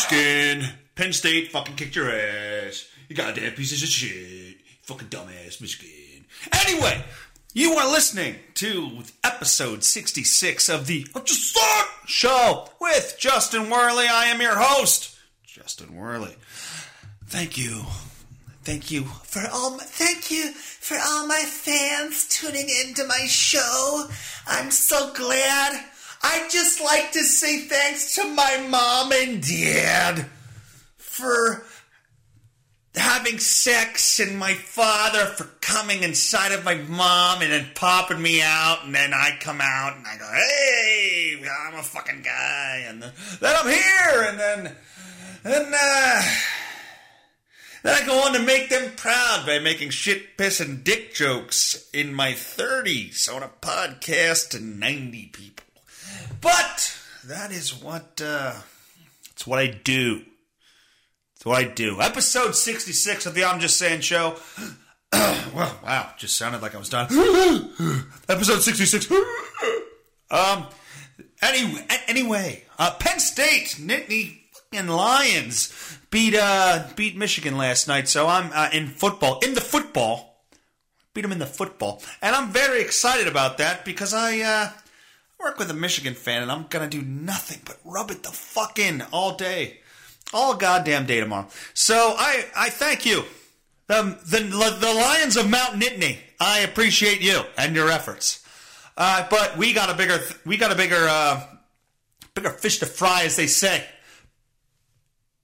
Michigan. 0.00 0.66
Penn 0.94 1.12
State 1.12 1.52
fucking 1.52 1.76
kicked 1.76 1.94
your 1.94 2.10
ass. 2.10 2.88
You 3.08 3.16
goddamn 3.16 3.52
pieces 3.52 3.82
of 3.82 3.88
shit. 3.88 4.56
Fucking 4.82 5.08
dumbass 5.08 5.60
Michigan. 5.60 6.24
Anyway, 6.66 7.02
you 7.52 7.72
are 7.74 7.90
listening 7.90 8.36
to 8.54 9.02
episode 9.22 9.84
66 9.84 10.68
of 10.70 10.86
the 10.86 11.06
Just 11.24 11.50
Start 11.50 11.88
Show 12.06 12.68
with 12.80 13.16
Justin 13.18 13.68
Werley. 13.68 14.06
I 14.06 14.26
am 14.26 14.40
your 14.40 14.56
host, 14.56 15.18
Justin 15.44 15.94
Werley. 15.94 16.34
Thank 17.26 17.58
you. 17.58 17.82
Thank 18.62 18.90
you 18.90 19.04
for 19.04 19.42
all 19.52 19.76
my, 19.76 19.84
thank 19.84 20.30
you 20.30 20.52
for 20.52 20.96
all 20.96 21.26
my 21.26 21.42
fans 21.46 22.26
tuning 22.28 22.68
into 22.86 23.06
my 23.06 23.26
show. 23.26 24.08
I'm 24.46 24.70
so 24.70 25.12
glad. 25.12 25.84
I'd 26.22 26.48
just 26.50 26.80
like 26.80 27.12
to 27.12 27.22
say 27.22 27.60
thanks 27.60 28.16
to 28.16 28.24
my 28.24 28.66
mom 28.68 29.12
and 29.12 29.42
dad 29.42 30.26
for 30.98 31.64
having 32.94 33.38
sex 33.38 34.18
and 34.18 34.38
my 34.38 34.52
father 34.54 35.24
for 35.26 35.44
coming 35.60 36.02
inside 36.02 36.52
of 36.52 36.64
my 36.64 36.74
mom 36.74 37.40
and 37.40 37.52
then 37.52 37.68
popping 37.74 38.20
me 38.20 38.42
out 38.42 38.84
and 38.84 38.94
then 38.94 39.14
I 39.14 39.38
come 39.40 39.60
out 39.62 39.96
and 39.96 40.06
I 40.06 40.18
go, 40.18 40.26
hey, 40.26 41.42
I'm 41.68 41.78
a 41.78 41.82
fucking 41.82 42.22
guy 42.22 42.84
and 42.86 43.02
then, 43.02 43.12
then 43.40 43.56
I'm 43.58 43.68
here 43.68 44.28
and 44.28 44.38
then 44.38 44.76
and 45.42 45.74
uh 45.74 46.22
then 47.82 48.02
I 48.02 48.04
go 48.04 48.26
on 48.26 48.34
to 48.34 48.40
make 48.40 48.68
them 48.68 48.92
proud 48.94 49.46
by 49.46 49.58
making 49.58 49.88
shit, 49.88 50.36
piss, 50.36 50.60
and 50.60 50.84
dick 50.84 51.14
jokes 51.14 51.88
in 51.94 52.12
my 52.12 52.32
30s 52.32 53.34
on 53.34 53.42
a 53.42 53.48
podcast 53.48 54.50
to 54.50 54.60
90 54.60 55.26
people. 55.32 55.64
But 56.40 56.96
that 57.24 57.52
is 57.52 57.74
what 57.74 58.20
uh, 58.24 58.54
that's 59.28 59.46
what 59.46 59.58
I 59.58 59.66
do. 59.66 60.22
That's 61.34 61.44
what 61.44 61.58
I 61.58 61.64
do. 61.64 62.00
Episode 62.00 62.54
66 62.54 63.26
of 63.26 63.34
the 63.34 63.44
I'm 63.44 63.60
Just 63.60 63.76
Saying 63.76 64.00
show. 64.00 64.36
well, 65.12 65.78
wow, 65.84 66.10
just 66.16 66.36
sounded 66.36 66.62
like 66.62 66.74
I 66.74 66.78
was 66.78 66.88
done. 66.88 67.08
Episode 68.28 68.60
66. 68.60 69.10
um, 70.30 70.66
anyway, 71.42 71.86
anyway, 72.06 72.64
uh, 72.78 72.92
Penn 72.98 73.20
State, 73.20 73.76
Nittany 73.78 74.40
fucking 74.52 74.88
Lions 74.88 75.98
beat 76.10 76.34
uh 76.34 76.84
beat 76.96 77.16
Michigan 77.16 77.56
last 77.56 77.88
night. 77.88 78.08
So 78.08 78.26
I'm 78.26 78.50
uh, 78.54 78.70
in 78.72 78.86
football, 78.86 79.40
in 79.40 79.54
the 79.54 79.60
football, 79.60 80.44
beat 81.14 81.22
them 81.22 81.32
in 81.32 81.38
the 81.38 81.46
football, 81.46 82.02
and 82.22 82.34
I'm 82.34 82.50
very 82.50 82.80
excited 82.80 83.26
about 83.26 83.58
that 83.58 83.84
because 83.84 84.14
I 84.14 84.40
uh, 84.40 84.70
work 85.42 85.58
with 85.58 85.70
a 85.70 85.74
Michigan 85.74 86.14
fan, 86.14 86.42
and 86.42 86.50
I'm 86.50 86.66
gonna 86.68 86.88
do 86.88 87.02
nothing 87.02 87.60
but 87.64 87.78
rub 87.84 88.10
it 88.10 88.22
the 88.22 88.30
fuck 88.30 88.78
in 88.78 89.02
all 89.12 89.36
day, 89.36 89.80
all 90.32 90.54
goddamn 90.54 91.06
day 91.06 91.20
tomorrow. 91.20 91.48
So 91.74 92.14
I 92.16 92.46
I 92.56 92.70
thank 92.70 93.06
you, 93.06 93.24
the 93.86 94.18
the 94.24 94.40
the 94.80 94.94
Lions 94.94 95.36
of 95.36 95.48
Mount 95.48 95.80
Nittany. 95.80 96.18
I 96.38 96.60
appreciate 96.60 97.20
you 97.20 97.42
and 97.58 97.74
your 97.74 97.90
efforts. 97.90 98.44
Uh, 98.96 99.26
but 99.30 99.56
we 99.56 99.72
got 99.72 99.90
a 99.90 99.94
bigger 99.94 100.20
we 100.44 100.56
got 100.56 100.72
a 100.72 100.74
bigger 100.74 101.06
uh, 101.08 101.42
bigger 102.34 102.50
fish 102.50 102.78
to 102.78 102.86
fry, 102.86 103.24
as 103.24 103.36
they 103.36 103.46
say. 103.46 103.84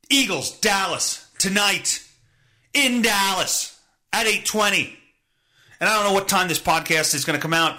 Eagles, 0.08 0.58
Dallas 0.60 1.26
tonight 1.38 2.02
in 2.72 3.02
Dallas 3.02 3.78
at 4.12 4.26
8:20. 4.26 4.92
And 5.80 5.88
I 5.90 5.94
don't 5.94 6.04
know 6.04 6.12
what 6.12 6.28
time 6.28 6.48
this 6.48 6.60
podcast 6.60 7.14
is 7.14 7.24
going 7.24 7.38
to 7.38 7.42
come 7.42 7.52
out. 7.52 7.78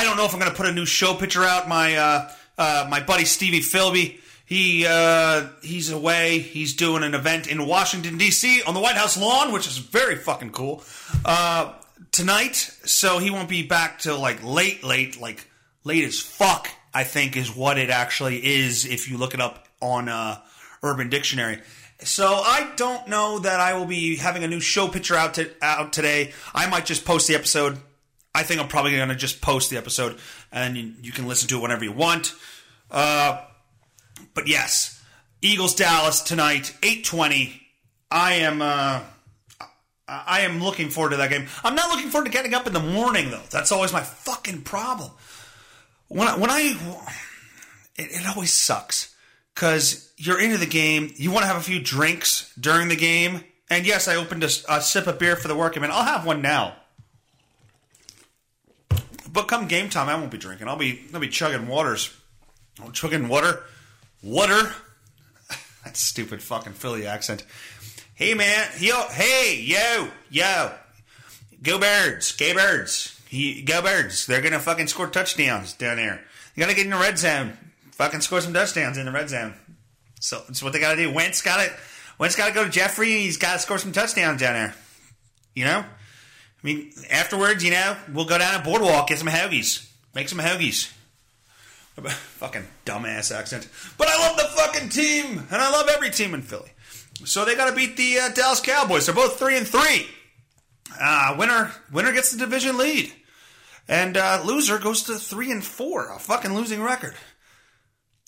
I 0.00 0.04
don't 0.04 0.16
know 0.16 0.24
if 0.24 0.32
I'm 0.32 0.40
going 0.40 0.50
to 0.50 0.56
put 0.56 0.66
a 0.66 0.72
new 0.72 0.86
show 0.86 1.12
picture 1.12 1.44
out. 1.44 1.68
My 1.68 1.94
uh, 1.94 2.30
uh, 2.56 2.86
my 2.88 3.00
buddy 3.00 3.26
Stevie 3.26 3.60
Philby, 3.60 4.18
he 4.46 4.86
uh, 4.88 5.48
he's 5.62 5.90
away. 5.90 6.38
He's 6.38 6.72
doing 6.72 7.02
an 7.02 7.14
event 7.14 7.48
in 7.48 7.66
Washington 7.66 8.16
D.C. 8.16 8.62
on 8.62 8.72
the 8.72 8.80
White 8.80 8.96
House 8.96 9.18
lawn, 9.18 9.52
which 9.52 9.66
is 9.66 9.76
very 9.76 10.16
fucking 10.16 10.52
cool. 10.52 10.82
Uh, 11.22 11.74
tonight, 12.12 12.54
so 12.56 13.18
he 13.18 13.30
won't 13.30 13.50
be 13.50 13.62
back 13.62 13.98
till 13.98 14.18
like 14.18 14.42
late, 14.42 14.82
late, 14.82 15.20
like 15.20 15.46
late 15.84 16.04
as 16.04 16.18
fuck. 16.18 16.70
I 16.94 17.04
think 17.04 17.36
is 17.36 17.54
what 17.54 17.76
it 17.76 17.90
actually 17.90 18.38
is 18.38 18.86
if 18.86 19.10
you 19.10 19.18
look 19.18 19.34
it 19.34 19.40
up 19.42 19.68
on 19.82 20.08
uh, 20.08 20.40
Urban 20.82 21.10
Dictionary. 21.10 21.60
So 21.98 22.26
I 22.26 22.72
don't 22.76 23.06
know 23.06 23.40
that 23.40 23.60
I 23.60 23.74
will 23.74 23.84
be 23.84 24.16
having 24.16 24.44
a 24.44 24.48
new 24.48 24.60
show 24.60 24.88
picture 24.88 25.14
out 25.14 25.34
to, 25.34 25.50
out 25.60 25.92
today. 25.92 26.32
I 26.54 26.68
might 26.70 26.86
just 26.86 27.04
post 27.04 27.28
the 27.28 27.34
episode. 27.34 27.78
I 28.34 28.42
think 28.42 28.60
I'm 28.60 28.68
probably 28.68 28.92
going 28.92 29.08
to 29.08 29.16
just 29.16 29.40
post 29.40 29.70
the 29.70 29.76
episode, 29.76 30.18
and 30.52 30.76
you, 30.76 31.12
can 31.12 31.26
listen 31.26 31.48
to 31.48 31.58
it 31.58 31.62
whenever 31.62 31.84
you 31.84 31.92
want. 31.92 32.34
Uh, 32.90 33.42
but 34.34 34.46
yes, 34.46 35.02
Eagles 35.42 35.74
Dallas 35.74 36.22
tonight, 36.22 36.76
eight 36.82 37.04
twenty. 37.04 37.60
I 38.10 38.34
am. 38.34 38.62
Uh, 38.62 39.00
I 40.08 40.40
am 40.40 40.60
looking 40.60 40.88
forward 40.88 41.10
to 41.10 41.16
that 41.18 41.30
game. 41.30 41.46
I'm 41.62 41.76
not 41.76 41.90
looking 41.90 42.10
forward 42.10 42.24
to 42.24 42.32
getting 42.32 42.52
up 42.52 42.66
in 42.66 42.72
the 42.72 42.80
morning 42.80 43.30
though. 43.30 43.42
That's 43.50 43.70
always 43.70 43.92
my 43.92 44.00
fucking 44.00 44.62
problem. 44.62 45.12
When 46.08 46.26
I, 46.26 46.36
when 46.36 46.50
I 46.50 46.76
it, 47.94 48.10
it 48.10 48.26
always 48.28 48.52
sucks 48.52 49.14
because 49.54 50.12
you're 50.16 50.40
into 50.40 50.58
the 50.58 50.66
game. 50.66 51.12
You 51.14 51.30
want 51.30 51.44
to 51.44 51.46
have 51.46 51.56
a 51.56 51.62
few 51.62 51.80
drinks 51.80 52.52
during 52.58 52.88
the 52.88 52.96
game. 52.96 53.44
And 53.68 53.86
yes, 53.86 54.08
I 54.08 54.16
opened 54.16 54.42
a, 54.42 54.50
a 54.68 54.80
sip 54.80 55.06
of 55.06 55.20
beer 55.20 55.36
for 55.36 55.46
the 55.46 55.54
working 55.54 55.82
man. 55.82 55.92
I'll 55.92 56.04
have 56.04 56.26
one 56.26 56.42
now. 56.42 56.74
But 59.32 59.48
come 59.48 59.68
game 59.68 59.90
time, 59.90 60.08
I 60.08 60.14
won't 60.14 60.30
be 60.30 60.38
drinking. 60.38 60.68
I'll 60.68 60.76
be 60.76 61.02
I'll 61.12 61.20
be 61.20 61.28
chugging 61.28 61.68
waters. 61.68 62.14
I'm 62.82 62.92
chugging 62.92 63.28
water, 63.28 63.62
water. 64.22 64.72
that 65.84 65.96
stupid 65.96 66.42
fucking 66.42 66.72
Philly 66.72 67.06
accent. 67.06 67.44
Hey 68.14 68.34
man, 68.34 68.68
yo, 68.78 68.94
oh, 68.96 69.08
hey 69.12 69.60
yo, 69.60 70.08
yo, 70.30 70.72
go 71.62 71.78
birds, 71.78 72.32
go 72.32 72.54
birds, 72.54 73.20
go 73.64 73.82
birds. 73.82 74.26
They're 74.26 74.42
gonna 74.42 74.58
fucking 74.58 74.88
score 74.88 75.06
touchdowns 75.06 75.74
down 75.74 75.96
there. 75.96 76.22
You 76.54 76.60
gotta 76.60 76.74
get 76.74 76.84
in 76.84 76.90
the 76.90 76.98
red 76.98 77.18
zone 77.18 77.56
fucking 78.00 78.22
score 78.22 78.40
some 78.40 78.54
touchdowns 78.54 78.96
in 78.96 79.04
the 79.04 79.12
red 79.12 79.28
zone. 79.28 79.52
So 80.20 80.42
that's 80.46 80.62
what 80.62 80.72
they 80.72 80.80
got 80.80 80.94
to 80.94 80.96
do. 80.96 81.12
Wentz 81.12 81.42
got 81.42 81.60
it. 81.60 81.70
Wentz 82.18 82.34
got 82.34 82.48
to 82.48 82.54
go 82.54 82.64
to 82.64 82.70
Jeffery. 82.70 83.10
He's 83.10 83.36
got 83.36 83.52
to 83.52 83.58
score 83.58 83.76
some 83.76 83.92
touchdowns 83.92 84.40
down 84.40 84.54
there. 84.54 84.74
You 85.54 85.66
know, 85.66 85.84
I 86.62 86.66
mean, 86.66 86.92
afterwards, 87.10 87.64
you 87.64 87.70
know, 87.70 87.96
we'll 88.12 88.26
go 88.26 88.38
down 88.38 88.60
a 88.60 88.62
boardwalk, 88.62 89.08
get 89.08 89.18
some 89.18 89.28
hoagies, 89.28 89.90
make 90.14 90.28
some 90.28 90.38
hoagies. 90.38 90.92
fucking 92.08 92.66
dumbass 92.86 93.34
accent. 93.34 93.68
But 93.98 94.08
I 94.08 94.18
love 94.26 94.36
the 94.36 94.44
fucking 94.44 94.88
team, 94.90 95.46
and 95.50 95.62
I 95.62 95.70
love 95.70 95.88
every 95.88 96.10
team 96.10 96.34
in 96.34 96.42
Philly. 96.42 96.70
So 97.24 97.44
they 97.44 97.54
got 97.54 97.68
to 97.68 97.76
beat 97.76 97.96
the 97.96 98.18
uh, 98.18 98.28
Dallas 98.30 98.60
Cowboys. 98.60 99.06
They're 99.06 99.14
both 99.14 99.38
three 99.38 99.56
and 99.56 99.66
three. 99.66 100.06
Uh, 101.00 101.36
winner 101.38 101.72
winner 101.92 102.12
gets 102.12 102.32
the 102.32 102.38
division 102.38 102.78
lead, 102.78 103.12
and 103.88 104.16
uh, 104.16 104.42
loser 104.44 104.78
goes 104.78 105.02
to 105.04 105.16
three 105.16 105.50
and 105.50 105.64
four. 105.64 106.10
A 106.10 106.18
fucking 106.18 106.54
losing 106.54 106.82
record. 106.82 107.14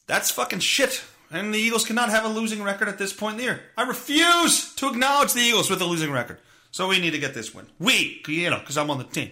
That's 0.06 0.30
fucking 0.30 0.60
shit. 0.60 1.02
And 1.30 1.54
the 1.54 1.58
Eagles 1.58 1.86
cannot 1.86 2.10
have 2.10 2.26
a 2.26 2.28
losing 2.28 2.62
record 2.62 2.88
at 2.88 2.98
this 2.98 3.14
point 3.14 3.34
in 3.34 3.38
the 3.38 3.44
year. 3.44 3.60
I 3.78 3.84
refuse 3.84 4.74
to 4.74 4.88
acknowledge 4.88 5.32
the 5.32 5.40
Eagles 5.40 5.70
with 5.70 5.80
a 5.80 5.86
losing 5.86 6.12
record. 6.12 6.38
So 6.72 6.88
we 6.88 6.98
need 6.98 7.12
to 7.12 7.18
get 7.18 7.34
this 7.34 7.54
win. 7.54 7.66
We, 7.78 8.20
you 8.26 8.50
know, 8.50 8.58
because 8.58 8.76
I'm 8.76 8.90
on 8.90 8.98
the 8.98 9.04
team. 9.04 9.30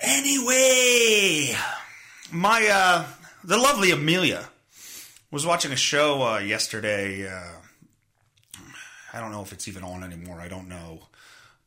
Anyway, 0.00 1.56
my 2.30 2.68
uh, 2.70 3.06
the 3.42 3.56
lovely 3.56 3.90
Amelia 3.90 4.50
was 5.30 5.46
watching 5.46 5.72
a 5.72 5.76
show 5.76 6.22
uh, 6.22 6.38
yesterday. 6.38 7.26
Uh, 7.26 8.60
I 9.14 9.20
don't 9.20 9.32
know 9.32 9.42
if 9.42 9.52
it's 9.52 9.66
even 9.66 9.82
on 9.82 10.04
anymore. 10.04 10.40
I 10.40 10.48
don't 10.48 10.68
know, 10.68 11.04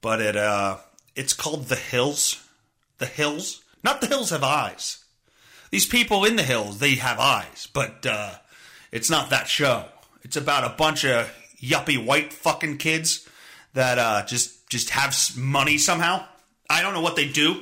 but 0.02 0.22
it 0.22 0.36
uh, 0.36 0.78
it's 1.16 1.34
called 1.34 1.66
The 1.66 1.76
Hills. 1.76 2.48
The 3.00 3.08
Hills, 3.08 3.64
not 3.84 4.00
the 4.00 4.08
Hills 4.08 4.30
have 4.30 4.44
eyes 4.44 5.02
these 5.72 5.86
people 5.88 6.26
in 6.26 6.36
the 6.36 6.44
hills, 6.44 6.80
they 6.80 6.96
have 6.96 7.18
eyes, 7.18 7.68
but 7.74 8.06
uh, 8.06 8.36
it's 8.92 9.10
not 9.10 9.30
that 9.30 9.48
show. 9.48 9.86
It's 10.22 10.36
about 10.36 10.66
a 10.66 10.76
bunch 10.76 11.06
of 11.06 11.34
yuppie 11.62 12.06
white 12.06 12.34
fucking 12.34 12.78
kids 12.78 13.28
that 13.74 13.98
uh, 13.98 14.26
just 14.26 14.70
just 14.70 14.90
have 14.92 15.16
money 15.36 15.78
somehow. 15.78 16.26
I 16.70 16.82
don't 16.82 16.94
know 16.94 17.02
what 17.02 17.16
they 17.16 17.28
do. 17.28 17.62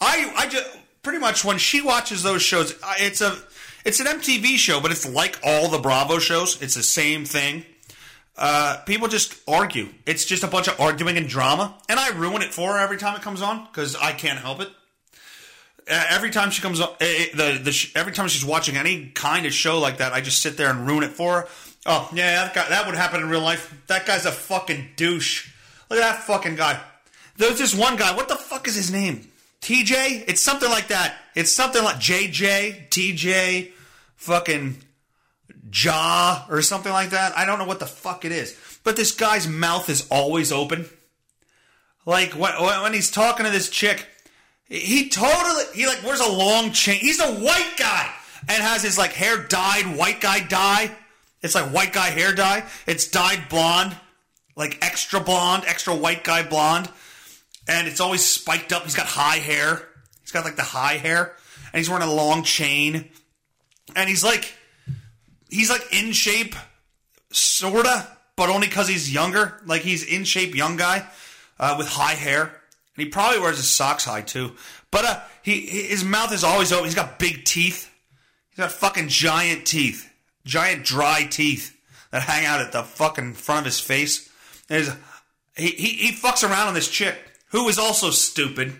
I 0.00 0.32
I 0.36 0.46
just 0.48 0.68
pretty 1.02 1.18
much 1.18 1.44
when 1.44 1.58
she 1.58 1.80
watches 1.80 2.22
those 2.22 2.42
shows, 2.42 2.74
it's 2.98 3.20
a 3.20 3.36
it's 3.84 4.00
an 4.00 4.06
MTV 4.06 4.56
show, 4.56 4.80
but 4.80 4.90
it's 4.90 5.08
like 5.08 5.38
all 5.42 5.68
the 5.68 5.78
Bravo 5.78 6.18
shows. 6.18 6.60
It's 6.62 6.74
the 6.74 6.82
same 6.82 7.24
thing. 7.24 7.64
Uh, 8.36 8.78
people 8.86 9.08
just 9.08 9.36
argue. 9.46 9.88
It's 10.06 10.24
just 10.24 10.44
a 10.44 10.46
bunch 10.46 10.68
of 10.68 10.80
arguing 10.80 11.16
and 11.18 11.28
drama, 11.28 11.76
and 11.88 12.00
I 12.00 12.08
ruin 12.10 12.42
it 12.42 12.54
for 12.54 12.72
her 12.72 12.78
every 12.78 12.96
time 12.96 13.16
it 13.16 13.22
comes 13.22 13.42
on 13.42 13.66
because 13.66 13.96
I 13.96 14.12
can't 14.12 14.38
help 14.38 14.60
it 14.60 14.70
every 15.90 16.30
time 16.30 16.50
she 16.50 16.62
comes 16.62 16.80
up, 16.80 16.96
eh, 17.00 17.04
eh, 17.04 17.26
the 17.34 17.58
the 17.62 17.90
every 17.94 18.12
time 18.12 18.28
she's 18.28 18.44
watching 18.44 18.76
any 18.76 19.06
kind 19.08 19.46
of 19.46 19.52
show 19.52 19.78
like 19.78 19.98
that, 19.98 20.12
I 20.12 20.20
just 20.20 20.40
sit 20.40 20.56
there 20.56 20.70
and 20.70 20.86
ruin 20.86 21.02
it 21.02 21.12
for 21.12 21.42
her. 21.42 21.48
Oh 21.86 22.08
yeah, 22.12 22.44
that 22.44 22.54
guy, 22.54 22.68
that 22.68 22.86
would 22.86 22.94
happen 22.94 23.20
in 23.20 23.28
real 23.28 23.40
life. 23.40 23.74
That 23.86 24.06
guy's 24.06 24.26
a 24.26 24.32
fucking 24.32 24.90
douche. 24.96 25.50
Look 25.88 25.98
at 25.98 26.02
that 26.02 26.24
fucking 26.24 26.56
guy. 26.56 26.80
There's 27.36 27.58
this 27.58 27.74
one 27.74 27.96
guy. 27.96 28.14
What 28.14 28.28
the 28.28 28.36
fuck 28.36 28.68
is 28.68 28.74
his 28.74 28.92
name? 28.92 29.28
TJ? 29.62 30.24
It's 30.28 30.42
something 30.42 30.70
like 30.70 30.88
that. 30.88 31.16
It's 31.34 31.52
something 31.52 31.82
like 31.82 31.96
JJ, 31.96 32.88
TJ, 32.90 33.72
fucking 34.16 34.76
jaw 35.70 36.46
or 36.50 36.62
something 36.62 36.92
like 36.92 37.10
that. 37.10 37.36
I 37.36 37.44
don't 37.44 37.58
know 37.58 37.64
what 37.64 37.80
the 37.80 37.86
fuck 37.86 38.24
it 38.24 38.32
is. 38.32 38.58
But 38.84 38.96
this 38.96 39.12
guy's 39.12 39.46
mouth 39.48 39.88
is 39.88 40.06
always 40.10 40.52
open. 40.52 40.86
Like 42.06 42.32
when, 42.32 42.52
when 42.54 42.92
he's 42.92 43.10
talking 43.10 43.44
to 43.46 43.52
this 43.52 43.68
chick, 43.68 44.06
he 44.68 45.08
totally 45.08 45.64
he 45.74 45.86
like 45.86 46.02
wears 46.04 46.20
a 46.20 46.30
long 46.30 46.72
chain. 46.72 47.00
He's 47.00 47.20
a 47.20 47.32
white 47.34 47.74
guy 47.76 48.10
and 48.48 48.62
has 48.62 48.82
his 48.82 48.96
like 48.96 49.12
hair 49.12 49.38
dyed 49.38 49.96
white 49.96 50.20
guy 50.20 50.40
dye. 50.40 50.90
It's 51.42 51.54
like 51.54 51.72
white 51.72 51.92
guy 51.92 52.10
hair 52.10 52.34
dye. 52.34 52.64
It's 52.86 53.08
dyed 53.08 53.48
blonde, 53.48 53.96
like 54.56 54.78
extra 54.84 55.20
blonde, 55.20 55.64
extra 55.66 55.94
white 55.94 56.24
guy 56.24 56.42
blonde, 56.42 56.88
and 57.66 57.88
it's 57.88 58.00
always 58.00 58.24
spiked 58.24 58.72
up. 58.72 58.84
He's 58.84 58.94
got 58.94 59.06
high 59.06 59.36
hair. 59.36 59.88
He's 60.20 60.32
got 60.32 60.44
like 60.44 60.56
the 60.56 60.62
high 60.62 60.98
hair, 60.98 61.34
and 61.72 61.78
he's 61.78 61.88
wearing 61.88 62.06
a 62.06 62.12
long 62.12 62.42
chain, 62.42 63.08
and 63.96 64.08
he's 64.08 64.22
like 64.22 64.54
he's 65.48 65.70
like 65.70 65.86
in 65.92 66.12
shape, 66.12 66.54
sorta, 67.30 68.06
but 68.36 68.48
only 68.48 68.68
because 68.68 68.88
he's 68.88 69.12
younger. 69.12 69.60
Like 69.66 69.82
he's 69.82 70.04
in 70.04 70.24
shape, 70.24 70.54
young 70.54 70.76
guy 70.76 71.06
uh, 71.58 71.74
with 71.78 71.88
high 71.88 72.14
hair, 72.14 72.42
and 72.42 73.04
he 73.04 73.06
probably 73.06 73.40
wears 73.40 73.56
his 73.56 73.68
socks 73.68 74.04
high 74.04 74.22
too. 74.22 74.52
But 74.90 75.04
uh, 75.04 75.20
he 75.42 75.60
his 75.60 76.04
mouth 76.04 76.32
is 76.32 76.44
always 76.44 76.72
open. 76.72 76.86
He's 76.86 76.94
got 76.94 77.18
big 77.18 77.44
teeth. 77.44 77.90
He's 78.50 78.58
got 78.58 78.72
fucking 78.72 79.08
giant 79.08 79.66
teeth, 79.66 80.09
giant 80.44 80.84
dry 80.84 81.24
teeth 81.24 81.76
that 82.10 82.22
hang 82.22 82.46
out 82.46 82.60
at 82.60 82.72
the 82.72 82.82
fucking 82.82 83.34
front 83.34 83.60
of 83.60 83.64
his 83.66 83.80
face. 83.80 84.30
There's 84.68 84.90
he, 85.56 85.68
he 85.68 85.88
he 85.88 86.12
fucks 86.12 86.48
around 86.48 86.68
on 86.68 86.74
this 86.74 86.88
chick 86.88 87.16
who 87.48 87.68
is 87.68 87.78
also 87.78 88.10
stupid. 88.10 88.74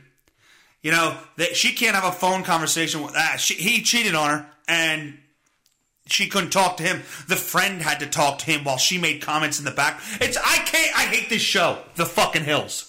You 0.82 0.92
know 0.92 1.16
that 1.36 1.56
she 1.56 1.72
can't 1.72 1.94
have 1.94 2.04
a 2.04 2.12
phone 2.12 2.42
conversation 2.42 3.02
with 3.02 3.14
that. 3.14 3.40
She, 3.40 3.54
he 3.54 3.82
cheated 3.82 4.14
on 4.14 4.30
her, 4.30 4.46
and 4.66 5.18
she 6.06 6.28
couldn't 6.28 6.50
talk 6.50 6.78
to 6.78 6.82
him. 6.82 7.02
The 7.28 7.36
friend 7.36 7.82
had 7.82 8.00
to 8.00 8.06
talk 8.06 8.38
to 8.38 8.46
him 8.46 8.64
while 8.64 8.78
she 8.78 8.98
made 8.98 9.20
comments 9.20 9.58
in 9.58 9.64
the 9.64 9.70
back. 9.70 10.00
It's 10.20 10.36
I 10.36 10.58
can't. 10.58 10.96
I 10.96 11.02
hate 11.02 11.28
this 11.28 11.42
show, 11.42 11.78
The 11.96 12.06
Fucking 12.06 12.44
Hills. 12.44 12.86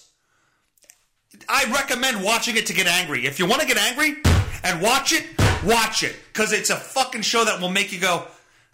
I 1.48 1.64
recommend 1.72 2.22
watching 2.22 2.56
it 2.56 2.66
to 2.66 2.74
get 2.74 2.86
angry. 2.86 3.26
If 3.26 3.38
you 3.38 3.46
want 3.46 3.62
to 3.62 3.66
get 3.66 3.76
angry 3.76 4.16
and 4.62 4.80
watch 4.80 5.12
it, 5.12 5.24
watch 5.64 6.02
it 6.02 6.16
because 6.32 6.52
it's 6.52 6.70
a 6.70 6.76
fucking 6.76 7.22
show 7.22 7.44
that 7.44 7.60
will 7.60 7.70
make 7.70 7.92
you 7.92 8.00
go, 8.00 8.26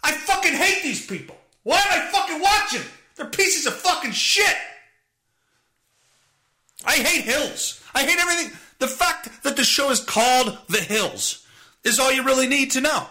I 0.03 0.11
fucking 0.11 0.53
hate 0.53 0.83
these 0.83 1.05
people. 1.05 1.35
Why 1.63 1.77
am 1.77 2.01
I 2.01 2.11
fucking 2.11 2.41
watching? 2.41 2.81
They're 3.15 3.27
pieces 3.27 3.65
of 3.65 3.73
fucking 3.73 4.11
shit. 4.11 4.55
I 6.85 6.95
hate 6.95 7.25
Hills. 7.25 7.83
I 7.93 8.03
hate 8.03 8.19
everything. 8.19 8.57
The 8.79 8.87
fact 8.87 9.43
that 9.43 9.57
the 9.57 9.63
show 9.63 9.89
is 9.91 9.99
called 9.99 10.57
The 10.69 10.79
Hills 10.79 11.45
is 11.83 11.99
all 11.99 12.11
you 12.11 12.23
really 12.23 12.47
need 12.47 12.71
to 12.71 12.81
know. 12.81 13.07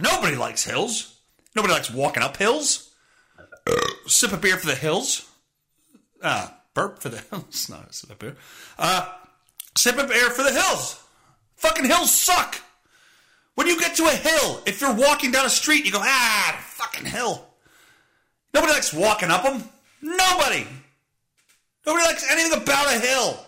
Nobody 0.00 0.36
likes 0.36 0.64
hills. 0.64 1.20
Nobody 1.54 1.74
likes 1.74 1.90
walking 1.90 2.22
up 2.22 2.36
hills. 2.36 2.90
sip 4.06 4.32
a 4.32 4.36
beer 4.36 4.56
for 4.56 4.66
the 4.66 4.74
hills. 4.74 5.30
Uh, 6.22 6.48
burp 6.72 7.00
for 7.00 7.10
the 7.10 7.18
hills. 7.30 7.68
No, 7.68 7.78
sip 7.90 8.10
a 8.10 8.14
beer. 8.14 8.36
Uh, 8.78 9.08
sip 9.76 9.98
a 9.98 10.06
beer 10.06 10.30
for 10.30 10.42
the 10.42 10.52
hills. 10.52 11.02
Fucking 11.56 11.84
hills 11.84 12.12
suck. 12.12 12.60
When 13.54 13.66
you 13.66 13.78
get 13.78 13.96
to 13.96 14.04
a 14.04 14.10
hill, 14.10 14.60
if 14.66 14.80
you're 14.80 14.94
walking 14.94 15.30
down 15.30 15.46
a 15.46 15.50
street, 15.50 15.84
you 15.84 15.92
go, 15.92 16.00
ah, 16.02 16.58
fucking 16.60 17.06
hill. 17.06 17.46
Nobody 18.52 18.72
likes 18.72 18.92
walking 18.92 19.30
up 19.30 19.42
them. 19.42 19.62
Nobody. 20.02 20.66
Nobody 21.86 22.04
likes 22.04 22.30
anything 22.30 22.60
about 22.60 22.94
a 22.94 22.98
hill. 22.98 23.38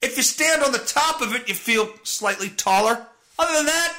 If 0.00 0.16
you 0.16 0.22
stand 0.22 0.62
on 0.62 0.72
the 0.72 0.78
top 0.78 1.20
of 1.20 1.34
it, 1.34 1.48
you 1.48 1.54
feel 1.54 1.90
slightly 2.04 2.48
taller. 2.50 3.06
Other 3.38 3.56
than 3.56 3.66
that, 3.66 3.94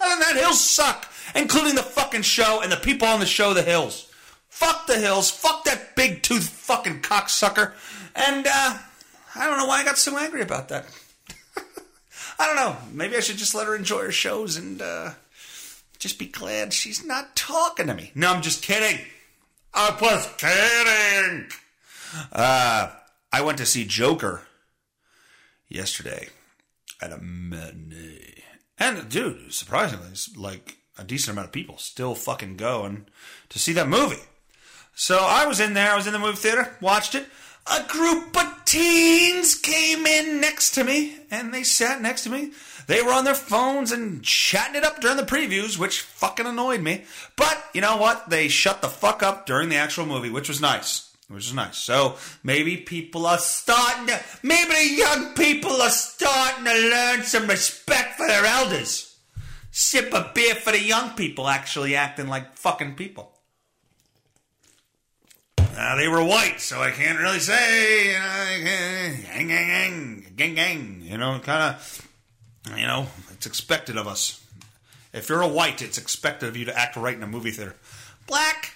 other 0.00 0.10
than 0.10 0.20
that, 0.20 0.36
hills 0.36 0.60
suck, 0.60 1.10
including 1.34 1.74
the 1.74 1.82
fucking 1.82 2.22
show 2.22 2.60
and 2.62 2.70
the 2.70 2.76
people 2.76 3.08
on 3.08 3.20
the 3.20 3.26
show, 3.26 3.52
The 3.54 3.62
Hills. 3.62 4.10
Fuck 4.48 4.86
the 4.86 4.98
Hills. 4.98 5.30
Fuck 5.30 5.64
that 5.64 5.94
big 5.96 6.22
tooth 6.22 6.48
fucking 6.48 7.00
cocksucker. 7.00 7.72
And 8.14 8.46
uh, 8.46 8.78
I 9.34 9.46
don't 9.46 9.58
know 9.58 9.66
why 9.66 9.80
I 9.80 9.84
got 9.84 9.98
so 9.98 10.16
angry 10.18 10.42
about 10.42 10.68
that. 10.68 10.86
I 12.38 12.46
don't 12.46 12.56
know. 12.56 12.76
Maybe 12.92 13.16
I 13.16 13.20
should 13.20 13.36
just 13.36 13.54
let 13.54 13.66
her 13.66 13.74
enjoy 13.74 14.04
her 14.04 14.12
shows 14.12 14.56
and 14.56 14.80
uh, 14.80 15.10
just 15.98 16.18
be 16.18 16.26
glad 16.26 16.72
she's 16.72 17.04
not 17.04 17.34
talking 17.34 17.88
to 17.88 17.94
me. 17.94 18.12
No, 18.14 18.32
I'm 18.32 18.42
just 18.42 18.62
kidding. 18.62 19.04
I 19.74 19.96
was 20.00 20.26
kidding. 20.36 21.48
Uh, 22.32 22.90
I 23.32 23.40
went 23.42 23.58
to 23.58 23.66
see 23.66 23.84
Joker 23.84 24.42
yesterday 25.68 26.28
at 27.00 27.12
a 27.12 27.18
matinee. 27.18 28.42
And 28.78 29.08
dude, 29.08 29.52
surprisingly, 29.52 30.10
like 30.36 30.78
a 30.96 31.04
decent 31.04 31.32
amount 31.32 31.48
of 31.48 31.52
people 31.52 31.78
still 31.78 32.14
fucking 32.14 32.56
going 32.56 33.06
to 33.48 33.58
see 33.58 33.72
that 33.72 33.88
movie. 33.88 34.22
So 34.94 35.18
I 35.18 35.46
was 35.46 35.60
in 35.60 35.74
there, 35.74 35.92
I 35.92 35.96
was 35.96 36.06
in 36.06 36.12
the 36.12 36.18
movie 36.18 36.36
theater, 36.36 36.76
watched 36.80 37.14
it. 37.14 37.26
A 37.70 37.86
group 37.88 38.36
of 38.36 38.64
teens 38.64 39.54
came 39.54 40.06
in 40.06 40.40
next 40.40 40.72
to 40.72 40.84
me, 40.84 41.18
and 41.30 41.52
they 41.52 41.62
sat 41.62 42.00
next 42.00 42.24
to 42.24 42.30
me. 42.30 42.52
They 42.86 43.02
were 43.02 43.12
on 43.12 43.24
their 43.24 43.34
phones 43.34 43.92
and 43.92 44.22
chatting 44.22 44.76
it 44.76 44.84
up 44.84 45.00
during 45.00 45.18
the 45.18 45.22
previews, 45.22 45.78
which 45.78 46.00
fucking 46.00 46.46
annoyed 46.46 46.80
me. 46.80 47.04
But 47.36 47.62
you 47.74 47.82
know 47.82 47.98
what? 47.98 48.30
They 48.30 48.48
shut 48.48 48.80
the 48.80 48.88
fuck 48.88 49.22
up 49.22 49.44
during 49.44 49.68
the 49.68 49.76
actual 49.76 50.06
movie, 50.06 50.30
which 50.30 50.48
was 50.48 50.60
nice 50.60 51.08
which 51.28 51.46
is 51.46 51.54
nice. 51.54 51.76
So 51.76 52.16
maybe 52.42 52.78
people 52.78 53.26
are 53.26 53.38
starting 53.38 54.06
to, 54.06 54.20
maybe 54.42 54.96
young 54.96 55.34
people 55.34 55.72
are 55.72 55.90
starting 55.90 56.64
to 56.64 56.72
learn 56.72 57.22
some 57.22 57.46
respect 57.46 58.16
for 58.16 58.26
their 58.26 58.44
elders. 58.44 59.16
Sip 59.70 60.12
a 60.12 60.32
beer 60.34 60.54
for 60.54 60.72
the 60.72 60.80
young 60.80 61.10
people 61.10 61.46
actually 61.46 61.94
acting 61.94 62.28
like 62.28 62.56
fucking 62.56 62.94
people. 62.94 63.37
Now 65.78 65.94
they 65.94 66.08
were 66.08 66.24
white, 66.24 66.60
so 66.60 66.82
I 66.82 66.90
can't 66.90 67.20
really 67.20 67.38
say, 67.38 68.12
gang, 68.12 69.46
gang, 69.46 69.46
gang, 69.46 70.26
gang, 70.34 70.54
gang. 70.56 71.02
You 71.04 71.16
know, 71.18 71.38
kind 71.38 71.76
of, 71.76 72.08
you 72.76 72.84
know, 72.84 73.06
it's 73.30 73.46
expected 73.46 73.96
of 73.96 74.08
us. 74.08 74.44
If 75.12 75.28
you're 75.28 75.40
a 75.40 75.46
white, 75.46 75.80
it's 75.80 75.96
expected 75.96 76.48
of 76.48 76.56
you 76.56 76.64
to 76.64 76.76
act 76.76 76.96
right 76.96 77.14
in 77.14 77.22
a 77.22 77.28
movie 77.28 77.52
theater. 77.52 77.76
Black, 78.26 78.72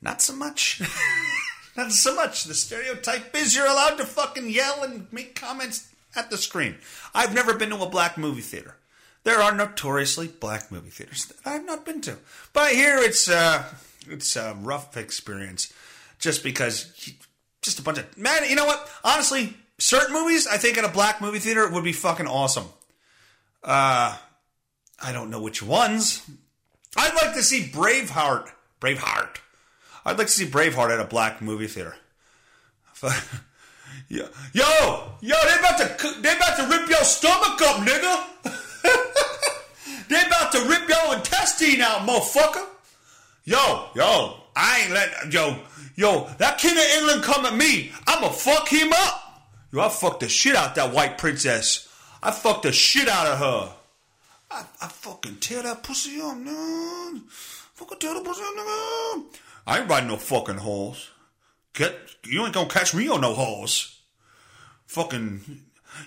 not 0.00 0.22
so 0.22 0.34
much. 0.34 0.80
Not 1.74 1.90
so 1.90 2.14
much. 2.14 2.44
The 2.44 2.52
stereotype 2.52 3.34
is 3.34 3.56
you're 3.56 3.66
allowed 3.66 3.96
to 3.96 4.04
fucking 4.04 4.50
yell 4.50 4.82
and 4.82 5.10
make 5.10 5.34
comments 5.34 5.88
at 6.14 6.28
the 6.28 6.36
screen. 6.36 6.76
I've 7.14 7.34
never 7.34 7.54
been 7.54 7.70
to 7.70 7.82
a 7.82 7.88
black 7.88 8.18
movie 8.18 8.42
theater. 8.42 8.76
There 9.24 9.40
are 9.40 9.54
notoriously 9.54 10.28
black 10.28 10.70
movie 10.70 10.90
theaters 10.90 11.24
that 11.24 11.38
I've 11.46 11.64
not 11.64 11.86
been 11.86 12.02
to, 12.02 12.18
but 12.52 12.72
here 12.72 12.98
it's 12.98 13.26
uh, 13.26 13.64
it's 14.08 14.36
a 14.36 14.56
rough 14.60 14.96
experience, 14.96 15.72
just 16.22 16.42
because 16.42 16.90
just 17.60 17.78
a 17.78 17.82
bunch 17.82 17.98
of 17.98 18.16
man. 18.16 18.48
You 18.48 18.56
know 18.56 18.64
what? 18.64 18.88
Honestly, 19.04 19.54
certain 19.78 20.14
movies 20.14 20.46
I 20.46 20.56
think 20.56 20.78
at 20.78 20.84
a 20.84 20.88
black 20.88 21.20
movie 21.20 21.40
theater 21.40 21.68
would 21.68 21.84
be 21.84 21.92
fucking 21.92 22.26
awesome. 22.26 22.64
Uh, 23.62 24.16
I 25.02 25.12
don't 25.12 25.28
know 25.28 25.42
which 25.42 25.62
ones. 25.62 26.22
I'd 26.96 27.14
like 27.14 27.34
to 27.34 27.42
see 27.42 27.64
Braveheart. 27.64 28.48
Braveheart. 28.80 29.36
I'd 30.04 30.18
like 30.18 30.28
to 30.28 30.32
see 30.32 30.46
Braveheart 30.46 30.90
at 30.90 31.00
a 31.00 31.04
black 31.04 31.42
movie 31.42 31.66
theater. 31.66 31.96
yo, 34.08 34.28
yo, 34.52 35.12
yo, 35.20 35.36
they 35.44 35.58
about 35.58 35.78
to 35.78 36.20
they 36.20 36.36
about 36.36 36.56
to 36.56 36.66
rip 36.68 36.88
your 36.88 37.02
stomach 37.02 37.60
up, 37.62 37.84
nigga. 37.84 38.24
they 40.08 40.22
about 40.24 40.52
to 40.52 40.60
rip 40.68 40.88
your 40.88 41.16
intestine 41.16 41.80
out, 41.80 42.06
motherfucker. 42.06 42.64
Yo, 43.44 43.88
yo, 43.96 44.41
I 44.54 44.80
ain't 44.80 44.92
let 44.92 45.32
yo, 45.32 45.58
yo, 45.96 46.28
that 46.38 46.58
king 46.58 46.76
of 46.76 46.84
England 46.98 47.22
come 47.22 47.46
at 47.46 47.56
me. 47.56 47.92
I'ma 48.06 48.28
fuck 48.28 48.68
him 48.68 48.92
up. 48.92 49.48
Yo, 49.72 49.80
I 49.80 49.88
fucked 49.88 50.20
the 50.20 50.28
shit 50.28 50.54
out 50.54 50.74
that 50.74 50.92
white 50.92 51.18
princess. 51.18 51.88
I 52.22 52.30
fucked 52.30 52.64
the 52.64 52.72
shit 52.72 53.08
out 53.08 53.26
of 53.26 53.38
her. 53.38 53.72
I, 54.50 54.64
I 54.82 54.88
fucking 54.88 55.36
tear 55.36 55.62
that 55.62 55.82
pussy 55.82 56.20
up, 56.20 56.36
man. 56.36 57.22
Fucking 57.74 57.98
tear 57.98 58.14
the 58.14 58.20
pussy 58.20 58.42
up, 58.42 58.54
nigga. 58.54 59.24
I 59.66 59.78
ain't 59.80 59.88
riding 59.88 60.08
no 60.08 60.16
fucking 60.16 60.58
horse. 60.58 61.10
Get, 61.72 61.96
you 62.26 62.44
ain't 62.44 62.52
gonna 62.52 62.68
catch 62.68 62.94
me 62.94 63.08
on 63.08 63.22
no 63.22 63.32
horse. 63.32 63.98
Fucking. 64.86 65.62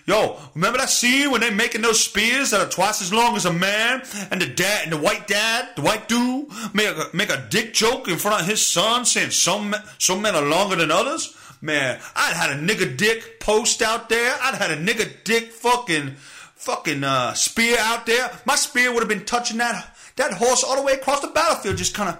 Yo, 0.05 0.39
remember 0.53 0.77
that 0.77 0.89
scene 0.89 1.31
when 1.31 1.41
they're 1.41 1.51
making 1.51 1.81
those 1.81 2.03
spears 2.03 2.51
that 2.51 2.61
are 2.61 2.69
twice 2.69 3.01
as 3.01 3.11
long 3.11 3.35
as 3.35 3.45
a 3.45 3.53
man, 3.53 4.03
and 4.29 4.41
the 4.41 4.45
dad, 4.45 4.83
and 4.83 4.93
the 4.93 4.97
white 4.97 5.27
dad, 5.27 5.69
the 5.75 5.81
white 5.81 6.07
dude, 6.07 6.47
make 6.73 6.87
a, 6.87 7.09
make 7.13 7.31
a 7.31 7.45
dick 7.49 7.73
joke 7.73 8.07
in 8.07 8.17
front 8.17 8.41
of 8.41 8.47
his 8.47 8.65
son, 8.65 9.05
saying 9.05 9.31
some 9.31 9.75
some 9.97 10.21
men 10.21 10.35
are 10.35 10.45
longer 10.45 10.75
than 10.75 10.91
others. 10.91 11.35
Man, 11.61 11.99
I'd 12.15 12.33
had 12.33 12.51
a 12.51 12.61
nigga 12.61 12.95
dick 12.95 13.39
post 13.39 13.81
out 13.81 14.09
there. 14.09 14.35
I'd 14.41 14.55
had 14.55 14.71
a 14.71 14.77
nigga 14.77 15.23
dick 15.23 15.51
fucking 15.51 16.15
fucking 16.55 17.03
uh, 17.03 17.33
spear 17.33 17.77
out 17.79 18.05
there. 18.05 18.31
My 18.45 18.55
spear 18.55 18.91
would 18.91 18.99
have 18.99 19.09
been 19.09 19.25
touching 19.25 19.57
that 19.57 19.95
that 20.17 20.33
horse 20.33 20.63
all 20.63 20.75
the 20.75 20.83
way 20.83 20.93
across 20.93 21.21
the 21.21 21.27
battlefield, 21.27 21.77
just 21.77 21.95
kind 21.95 22.09
of 22.09 22.19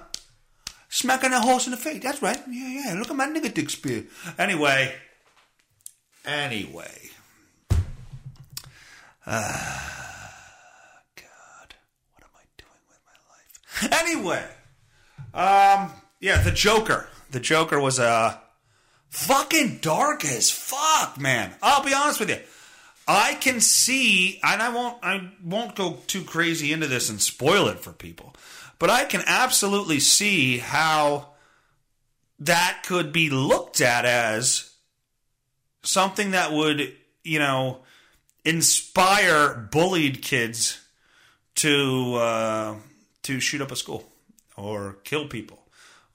smacking 0.90 1.32
that 1.32 1.44
horse 1.44 1.68
in 1.68 1.72
the 1.72 1.78
face. 1.78 2.02
That's 2.02 2.22
right. 2.22 2.40
Yeah, 2.50 2.68
yeah. 2.68 2.94
Look 2.98 3.10
at 3.10 3.16
my 3.16 3.28
nigga 3.28 3.54
dick 3.54 3.70
spear. 3.70 4.06
Anyway. 4.38 4.96
Anyway. 6.26 7.12
Ah, 9.28 11.02
God. 11.16 11.76
What 12.14 12.24
am 12.24 12.30
I 12.36 12.46
doing 12.58 12.82
with 12.88 13.00
my 13.06 13.90
life? 13.92 14.04
Anyway, 14.06 14.46
um, 15.34 15.92
yeah, 16.20 16.42
the 16.42 16.52
Joker. 16.52 17.08
The 17.32 17.40
Joker 17.40 17.80
was 17.80 18.00
uh, 18.00 18.38
fucking 19.10 19.80
dark 19.82 20.24
as 20.24 20.52
fuck, 20.52 21.20
man. 21.20 21.54
I'll 21.62 21.84
be 21.84 21.94
honest 21.94 22.20
with 22.20 22.30
you. 22.30 22.40
I 23.08 23.36
can 23.36 23.60
see, 23.62 24.40
and 24.44 24.62
I 24.62 24.70
won't, 24.70 24.98
I 25.04 25.30
won't 25.44 25.76
go 25.76 25.98
too 26.08 26.24
crazy 26.24 26.72
into 26.74 26.88
this 26.88 27.10
and 27.10 27.22
spoil 27.22 27.68
it 27.68 27.80
for 27.80 27.92
people, 27.92 28.36
but 28.80 28.90
I 28.90 29.06
can 29.06 29.22
absolutely 29.28 30.00
see 30.00 30.58
how 30.58 31.30
that 32.40 32.84
could 32.86 33.14
be 33.14 33.30
looked 33.30 33.82
at 33.82 34.06
as 34.06 34.72
something 35.84 36.32
that 36.32 36.52
would, 36.52 36.94
you 37.24 37.40
know, 37.40 37.80
inspire 38.46 39.68
bullied 39.72 40.22
kids 40.22 40.80
to 41.56 42.16
uh, 42.16 42.76
to 43.24 43.40
shoot 43.40 43.62
up 43.62 43.72
a 43.72 43.76
school 43.76 44.08
or 44.56 44.98
kill 45.04 45.28
people 45.28 45.60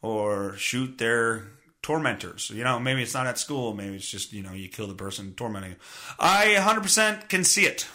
or 0.01 0.57
shoot 0.57 0.97
their 0.99 1.45
tormentors. 1.83 2.51
You 2.51 2.65
know, 2.65 2.79
maybe 2.79 3.03
it's 3.03 3.15
not 3.15 3.27
at 3.27 3.39
school. 3.39 3.75
Maybe 3.75 3.97
it's 3.97 4.09
just 4.09 4.33
you 4.33 4.43
know 4.43 4.53
you 4.53 4.69
kill 4.69 4.87
the 4.87 4.95
person 4.95 5.35
tormenting 5.35 5.73
you. 5.73 5.77
I 6.19 6.55
100% 6.57 7.29
can 7.29 7.45
see 7.45 7.67
it, 7.67 7.87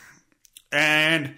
and 0.71 1.35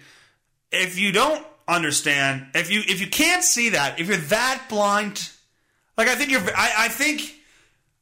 if 0.72 0.98
you 0.98 1.12
don't 1.12 1.44
understand, 1.66 2.48
if 2.54 2.70
you 2.70 2.80
if 2.80 3.00
you 3.00 3.06
can't 3.06 3.44
see 3.44 3.70
that, 3.70 4.00
if 4.00 4.08
you're 4.08 4.16
that 4.16 4.64
blind, 4.68 5.30
like 5.96 6.08
I 6.08 6.16
think 6.16 6.30
you're, 6.30 6.40
I, 6.40 6.72
I 6.78 6.88
think, 6.88 7.34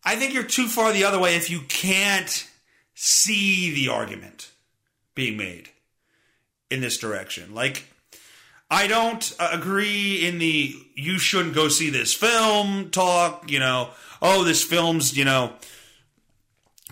I 0.05 0.17
think 0.17 0.33
you're 0.33 0.45
too 0.45 0.69
far 0.69 0.93
the 0.93 1.05
other 1.05 1.19
way 1.19 1.37
if 1.37 1.51
you 1.51 1.61
can't 1.69 2.49
see 2.95 3.75
the 3.75 3.93
argument 3.93 4.51
being 5.17 5.37
made 5.37 5.71
in 6.71 6.81
this 6.81 6.97
direction. 6.97 7.53
Like 7.53 7.89
I 8.71 8.87
don't 8.87 9.35
agree 9.41 10.27
in 10.27 10.39
the 10.39 10.75
you 10.95 11.19
shouldn't 11.19 11.55
go 11.55 11.69
see 11.69 11.91
this 11.91 12.15
film 12.15 12.91
talk, 12.91 13.51
you 13.51 13.59
know, 13.59 13.91
oh, 14.23 14.45
this 14.45 14.63
film's, 14.63 15.17
you 15.17 15.25
know, 15.25 15.53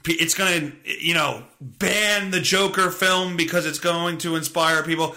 it's 0.04 0.35
going 0.35 0.73
to, 0.85 1.04
you 1.04 1.14
know, 1.14 1.45
ban 1.61 2.31
the 2.31 2.40
Joker 2.40 2.90
film 2.90 3.37
because 3.37 3.66
it's 3.66 3.78
going 3.78 4.19
to 4.19 4.37
inspire 4.37 4.83
people. 4.83 5.16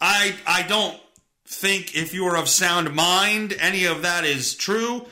I 0.00 0.34
I 0.46 0.62
don't 0.62 0.98
think 1.46 1.94
if 1.94 2.14
you 2.14 2.24
are 2.26 2.36
of 2.36 2.48
sound 2.48 2.94
mind 2.94 3.54
any 3.60 3.84
of 3.84 4.02
that 4.02 4.24
is 4.24 4.54
true. 4.54 5.06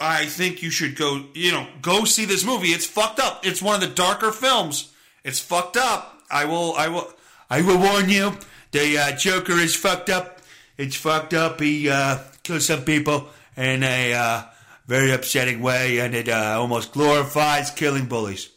I 0.00 0.26
think 0.26 0.62
you 0.62 0.70
should 0.70 0.96
go, 0.96 1.24
you 1.34 1.50
know, 1.50 1.66
go 1.82 2.04
see 2.04 2.24
this 2.24 2.44
movie. 2.44 2.68
It's 2.68 2.86
fucked 2.86 3.18
up. 3.18 3.44
It's 3.44 3.60
one 3.60 3.74
of 3.74 3.80
the 3.80 3.94
darker 3.94 4.30
films. 4.30 4.92
It's 5.24 5.40
fucked 5.40 5.76
up. 5.76 6.17
I 6.30 6.44
will 6.44 6.74
I 6.74 6.88
will 6.88 7.10
I 7.50 7.62
will 7.62 7.78
warn 7.78 8.08
you 8.08 8.36
the 8.70 8.98
uh, 8.98 9.16
Joker 9.16 9.52
is 9.52 9.74
fucked 9.74 10.10
up. 10.10 10.40
It's 10.76 10.96
fucked 10.96 11.34
up. 11.34 11.60
He 11.60 11.88
uh, 11.88 12.18
kills 12.42 12.66
some 12.66 12.84
people 12.84 13.28
in 13.56 13.82
a 13.82 14.14
uh, 14.14 14.42
very 14.86 15.10
upsetting 15.12 15.60
way, 15.60 15.98
and 15.98 16.14
it 16.14 16.28
uh, 16.28 16.56
almost 16.58 16.92
glorifies 16.92 17.70
killing 17.70 18.06
bullies. 18.06 18.50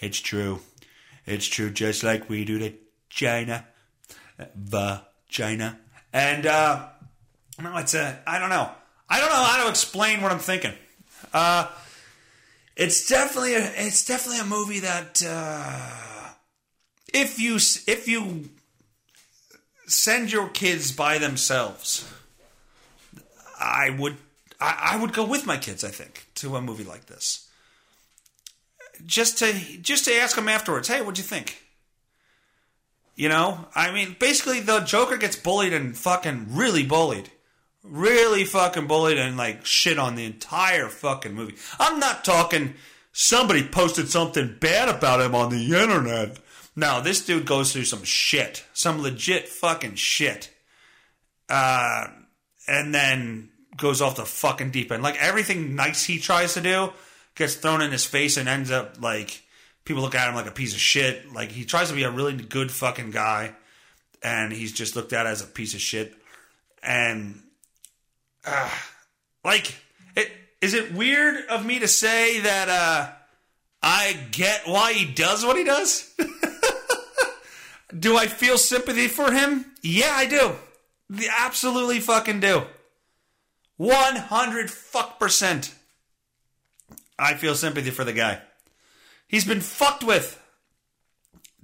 It's 0.00 0.18
true. 0.18 0.60
It's 1.26 1.46
true, 1.46 1.70
just 1.70 2.02
like 2.02 2.28
we 2.28 2.44
do 2.44 2.58
to 2.58 2.72
China, 3.10 3.66
the 4.54 5.02
China, 5.28 5.78
and 6.12 6.46
uh, 6.46 6.86
no, 7.62 7.76
it's 7.76 7.94
a. 7.94 8.20
I 8.26 8.38
don't 8.38 8.48
know. 8.48 8.70
I 9.10 9.20
don't 9.20 9.28
know 9.28 9.42
how 9.42 9.64
to 9.64 9.70
explain 9.70 10.22
what 10.22 10.32
I'm 10.32 10.38
thinking. 10.38 10.72
Uh, 11.34 11.68
it's 12.76 13.08
definitely 13.08 13.54
a. 13.54 13.72
It's 13.76 14.06
definitely 14.06 14.40
a 14.40 14.46
movie 14.46 14.80
that. 14.80 15.22
Uh, 15.26 16.17
if 17.12 17.38
you 17.38 17.56
if 17.56 18.06
you 18.08 18.50
send 19.88 20.30
your 20.30 20.48
kids 20.48 20.92
by 20.92 21.18
themselves. 21.18 22.10
I 23.58 23.90
would 23.90 24.16
I, 24.60 24.92
I, 24.92 25.00
would 25.00 25.12
go 25.12 25.24
with 25.24 25.46
my 25.46 25.56
kids, 25.56 25.84
I 25.84 25.88
think, 25.88 26.26
to 26.36 26.56
a 26.56 26.62
movie 26.62 26.84
like 26.84 27.06
this. 27.06 27.48
Just 29.06 29.38
to 29.38 29.52
just 29.80 30.04
to 30.04 30.14
ask 30.14 30.36
them 30.36 30.48
afterwards, 30.48 30.88
hey, 30.88 31.00
what'd 31.00 31.18
you 31.18 31.24
think? 31.24 31.62
You 33.14 33.28
know? 33.28 33.66
I 33.74 33.90
mean, 33.92 34.16
basically 34.18 34.60
the 34.60 34.80
Joker 34.80 35.16
gets 35.16 35.36
bullied 35.36 35.72
and 35.72 35.96
fucking 35.96 36.48
really 36.50 36.84
bullied. 36.84 37.30
Really 37.82 38.44
fucking 38.44 38.86
bullied 38.86 39.18
and 39.18 39.36
like 39.36 39.64
shit 39.64 39.98
on 39.98 40.14
the 40.14 40.24
entire 40.24 40.88
fucking 40.88 41.34
movie. 41.34 41.56
I'm 41.78 41.98
not 41.98 42.24
talking 42.24 42.74
somebody 43.12 43.66
posted 43.66 44.08
something 44.08 44.56
bad 44.60 44.88
about 44.88 45.20
him 45.20 45.34
on 45.34 45.50
the 45.50 45.64
internet 45.64 46.38
no, 46.78 47.00
this 47.00 47.26
dude 47.26 47.44
goes 47.44 47.72
through 47.72 47.86
some 47.86 48.04
shit, 48.04 48.64
some 48.72 49.02
legit 49.02 49.48
fucking 49.48 49.96
shit, 49.96 50.48
uh, 51.48 52.06
and 52.68 52.94
then 52.94 53.50
goes 53.76 54.00
off 54.00 54.14
the 54.14 54.24
fucking 54.24 54.70
deep 54.70 54.92
end. 54.92 55.02
Like 55.02 55.20
everything 55.20 55.74
nice 55.74 56.04
he 56.04 56.20
tries 56.20 56.54
to 56.54 56.60
do 56.60 56.92
gets 57.34 57.56
thrown 57.56 57.82
in 57.82 57.90
his 57.90 58.04
face 58.06 58.36
and 58.36 58.48
ends 58.48 58.70
up 58.70 59.02
like 59.02 59.42
people 59.84 60.04
look 60.04 60.14
at 60.14 60.28
him 60.28 60.36
like 60.36 60.46
a 60.46 60.52
piece 60.52 60.72
of 60.72 60.78
shit. 60.78 61.32
Like 61.32 61.50
he 61.50 61.64
tries 61.64 61.88
to 61.88 61.96
be 61.96 62.04
a 62.04 62.12
really 62.12 62.34
good 62.34 62.70
fucking 62.70 63.10
guy, 63.10 63.54
and 64.22 64.52
he's 64.52 64.70
just 64.70 64.94
looked 64.94 65.12
at 65.12 65.26
as 65.26 65.42
a 65.42 65.46
piece 65.48 65.74
of 65.74 65.80
shit. 65.80 66.14
And 66.80 67.42
uh, 68.46 68.70
like, 69.44 69.74
it 70.14 70.30
is 70.60 70.74
it 70.74 70.94
weird 70.94 71.44
of 71.46 71.66
me 71.66 71.80
to 71.80 71.88
say 71.88 72.38
that 72.38 72.68
uh, 72.68 73.10
I 73.82 74.16
get 74.30 74.68
why 74.68 74.92
he 74.92 75.12
does 75.12 75.44
what 75.44 75.56
he 75.56 75.64
does? 75.64 76.14
Do 77.96 78.16
I 78.16 78.26
feel 78.26 78.58
sympathy 78.58 79.08
for 79.08 79.32
him? 79.32 79.66
Yeah, 79.82 80.12
I 80.12 80.26
do. 80.26 80.56
The 81.08 81.28
absolutely 81.38 82.00
fucking 82.00 82.40
do. 82.40 82.64
100 83.78 84.70
fuck 84.70 85.18
percent. 85.18 85.74
I 87.18 87.34
feel 87.34 87.54
sympathy 87.54 87.90
for 87.90 88.04
the 88.04 88.12
guy. 88.12 88.40
He's 89.26 89.44
been 89.44 89.60
fucked 89.60 90.04
with. 90.04 90.40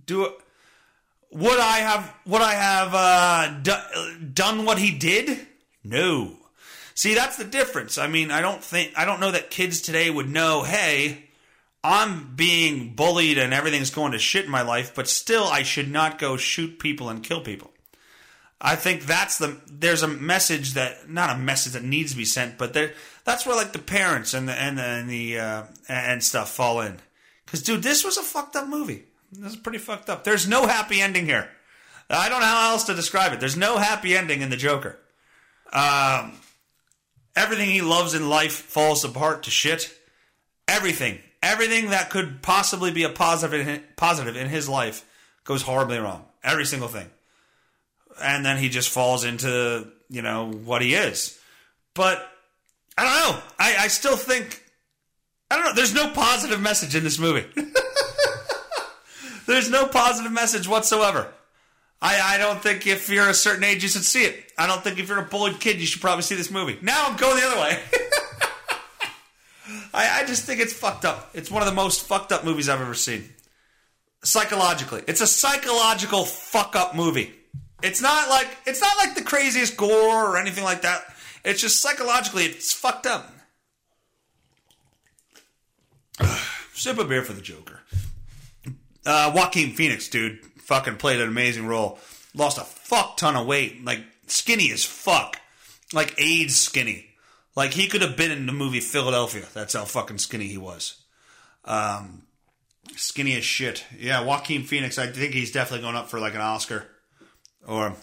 Do 0.06 0.32
would 1.30 1.58
I 1.58 1.78
have 1.78 2.14
would 2.26 2.42
I 2.42 2.52
have 2.54 2.94
uh, 2.94 3.58
do, 3.60 4.24
done 4.32 4.64
what 4.64 4.78
he 4.78 4.96
did? 4.96 5.46
No. 5.82 6.36
See, 6.94 7.14
that's 7.14 7.36
the 7.36 7.44
difference. 7.44 7.98
I 7.98 8.06
mean, 8.06 8.30
I 8.30 8.40
don't 8.40 8.62
think 8.62 8.92
I 8.96 9.04
don't 9.04 9.20
know 9.20 9.32
that 9.32 9.50
kids 9.50 9.80
today 9.80 10.10
would 10.10 10.28
know, 10.28 10.62
"Hey, 10.62 11.24
I'm 11.84 12.34
being 12.34 12.94
bullied 12.94 13.36
and 13.36 13.52
everything's 13.52 13.90
going 13.90 14.12
to 14.12 14.18
shit 14.18 14.46
in 14.46 14.50
my 14.50 14.62
life, 14.62 14.94
but 14.94 15.06
still 15.06 15.44
I 15.44 15.62
should 15.62 15.90
not 15.90 16.18
go 16.18 16.38
shoot 16.38 16.78
people 16.78 17.10
and 17.10 17.22
kill 17.22 17.42
people. 17.42 17.70
I 18.58 18.74
think 18.76 19.04
that's 19.04 19.36
the 19.36 19.60
there's 19.70 20.02
a 20.02 20.08
message 20.08 20.72
that 20.72 21.10
not 21.10 21.36
a 21.36 21.38
message 21.38 21.74
that 21.74 21.84
needs 21.84 22.12
to 22.12 22.16
be 22.16 22.24
sent, 22.24 22.56
but 22.56 22.72
there 22.72 22.94
that's 23.24 23.44
where 23.44 23.54
like 23.54 23.72
the 23.72 23.78
parents 23.78 24.32
and 24.32 24.48
the 24.48 24.54
and 24.54 24.78
the 24.78 24.82
and, 24.82 25.10
the, 25.10 25.38
uh, 25.38 25.62
and 25.86 26.24
stuff 26.24 26.50
fall 26.50 26.80
in. 26.80 27.00
Because 27.44 27.62
dude, 27.62 27.82
this 27.82 28.02
was 28.02 28.16
a 28.16 28.22
fucked 28.22 28.56
up 28.56 28.66
movie. 28.66 29.04
This 29.30 29.52
is 29.52 29.58
pretty 29.58 29.78
fucked 29.78 30.08
up. 30.08 30.24
There's 30.24 30.48
no 30.48 30.66
happy 30.66 31.02
ending 31.02 31.26
here. 31.26 31.50
I 32.08 32.30
don't 32.30 32.40
know 32.40 32.46
how 32.46 32.70
else 32.70 32.84
to 32.84 32.94
describe 32.94 33.34
it. 33.34 33.40
There's 33.40 33.56
no 33.56 33.76
happy 33.76 34.16
ending 34.16 34.40
in 34.40 34.48
the 34.48 34.56
Joker. 34.56 34.98
Um, 35.70 36.38
everything 37.36 37.68
he 37.68 37.82
loves 37.82 38.14
in 38.14 38.30
life 38.30 38.54
falls 38.54 39.04
apart 39.04 39.42
to 39.42 39.50
shit. 39.50 39.92
Everything 40.66 41.18
everything 41.44 41.90
that 41.90 42.10
could 42.10 42.42
possibly 42.42 42.90
be 42.90 43.04
a 43.04 43.08
positive 43.08 43.66
in, 43.66 43.82
positive 43.96 44.36
in 44.36 44.48
his 44.48 44.68
life 44.68 45.04
goes 45.44 45.62
horribly 45.62 45.98
wrong. 45.98 46.24
Every 46.42 46.64
single 46.64 46.88
thing. 46.88 47.10
And 48.20 48.44
then 48.44 48.58
he 48.58 48.68
just 48.68 48.88
falls 48.88 49.24
into, 49.24 49.88
you 50.08 50.22
know, 50.22 50.50
what 50.50 50.82
he 50.82 50.94
is. 50.94 51.38
But 51.94 52.26
I 52.96 53.04
don't 53.04 53.14
know. 53.14 53.42
I, 53.58 53.76
I 53.84 53.88
still 53.88 54.16
think 54.16 54.62
I 55.50 55.56
don't 55.56 55.66
know. 55.66 55.74
There's 55.74 55.94
no 55.94 56.10
positive 56.10 56.60
message 56.60 56.96
in 56.96 57.04
this 57.04 57.18
movie. 57.18 57.46
There's 59.46 59.70
no 59.70 59.86
positive 59.86 60.32
message 60.32 60.66
whatsoever. 60.66 61.28
I, 62.00 62.34
I 62.34 62.38
don't 62.38 62.62
think 62.62 62.86
if 62.86 63.08
you're 63.08 63.28
a 63.28 63.34
certain 63.34 63.62
age 63.64 63.82
you 63.82 63.88
should 63.88 64.04
see 64.04 64.24
it. 64.24 64.52
I 64.58 64.66
don't 64.66 64.82
think 64.82 64.98
if 64.98 65.08
you're 65.08 65.18
a 65.18 65.24
bullied 65.24 65.60
kid 65.60 65.80
you 65.80 65.86
should 65.86 66.00
probably 66.00 66.22
see 66.22 66.34
this 66.34 66.50
movie. 66.50 66.78
Now 66.82 67.06
I'm 67.06 67.16
going 67.16 67.36
the 67.36 67.46
other 67.46 67.60
way. 67.60 67.78
I, 69.92 70.20
I 70.20 70.24
just 70.26 70.44
think 70.44 70.60
it's 70.60 70.72
fucked 70.72 71.04
up. 71.04 71.30
It's 71.34 71.50
one 71.50 71.62
of 71.62 71.68
the 71.68 71.74
most 71.74 72.06
fucked 72.06 72.32
up 72.32 72.44
movies 72.44 72.68
I've 72.68 72.80
ever 72.80 72.94
seen. 72.94 73.24
Psychologically, 74.22 75.02
it's 75.06 75.20
a 75.20 75.26
psychological 75.26 76.24
fuck 76.24 76.76
up 76.76 76.94
movie. 76.94 77.32
It's 77.82 78.00
not 78.00 78.30
like 78.30 78.48
it's 78.66 78.80
not 78.80 78.96
like 78.96 79.14
the 79.14 79.22
craziest 79.22 79.76
gore 79.76 80.30
or 80.30 80.38
anything 80.38 80.64
like 80.64 80.82
that. 80.82 81.02
It's 81.44 81.60
just 81.60 81.80
psychologically, 81.80 82.44
it's 82.44 82.72
fucked 82.72 83.06
up. 83.06 83.30
Sip 86.74 86.98
a 86.98 87.04
beer 87.04 87.22
for 87.22 87.34
the 87.34 87.42
Joker. 87.42 87.80
Uh, 89.04 89.32
Joaquin 89.34 89.72
Phoenix, 89.72 90.08
dude, 90.08 90.38
fucking 90.58 90.96
played 90.96 91.20
an 91.20 91.28
amazing 91.28 91.66
role. 91.66 91.98
Lost 92.34 92.56
a 92.56 92.62
fuck 92.62 93.18
ton 93.18 93.36
of 93.36 93.46
weight, 93.46 93.84
like 93.84 94.00
skinny 94.26 94.70
as 94.72 94.84
fuck, 94.84 95.38
like 95.92 96.14
AIDS 96.18 96.56
skinny. 96.56 97.13
Like 97.56 97.72
he 97.72 97.86
could 97.86 98.02
have 98.02 98.16
been 98.16 98.30
in 98.30 98.46
the 98.46 98.52
movie 98.52 98.80
Philadelphia. 98.80 99.46
That's 99.54 99.74
how 99.74 99.84
fucking 99.84 100.18
skinny 100.18 100.46
he 100.46 100.58
was. 100.58 101.00
Um, 101.64 102.22
skinny 102.96 103.36
as 103.36 103.44
shit. 103.44 103.84
Yeah, 103.98 104.22
Joaquin 104.22 104.64
Phoenix. 104.64 104.98
I 104.98 105.06
think 105.06 105.34
he's 105.34 105.52
definitely 105.52 105.82
going 105.82 105.96
up 105.96 106.08
for 106.08 106.18
like 106.20 106.34
an 106.34 106.40
Oscar 106.40 106.84
or 107.66 107.94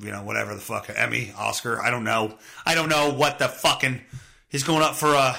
you 0.00 0.12
know, 0.12 0.22
whatever 0.22 0.54
the 0.54 0.60
fuck, 0.60 0.88
Emmy, 0.94 1.32
Oscar. 1.36 1.82
I 1.82 1.90
don't 1.90 2.04
know. 2.04 2.38
I 2.64 2.74
don't 2.74 2.88
know 2.88 3.12
what 3.12 3.38
the 3.38 3.48
fucking 3.48 4.00
he's 4.48 4.62
going 4.62 4.82
up 4.82 4.94
for 4.94 5.12
a 5.14 5.36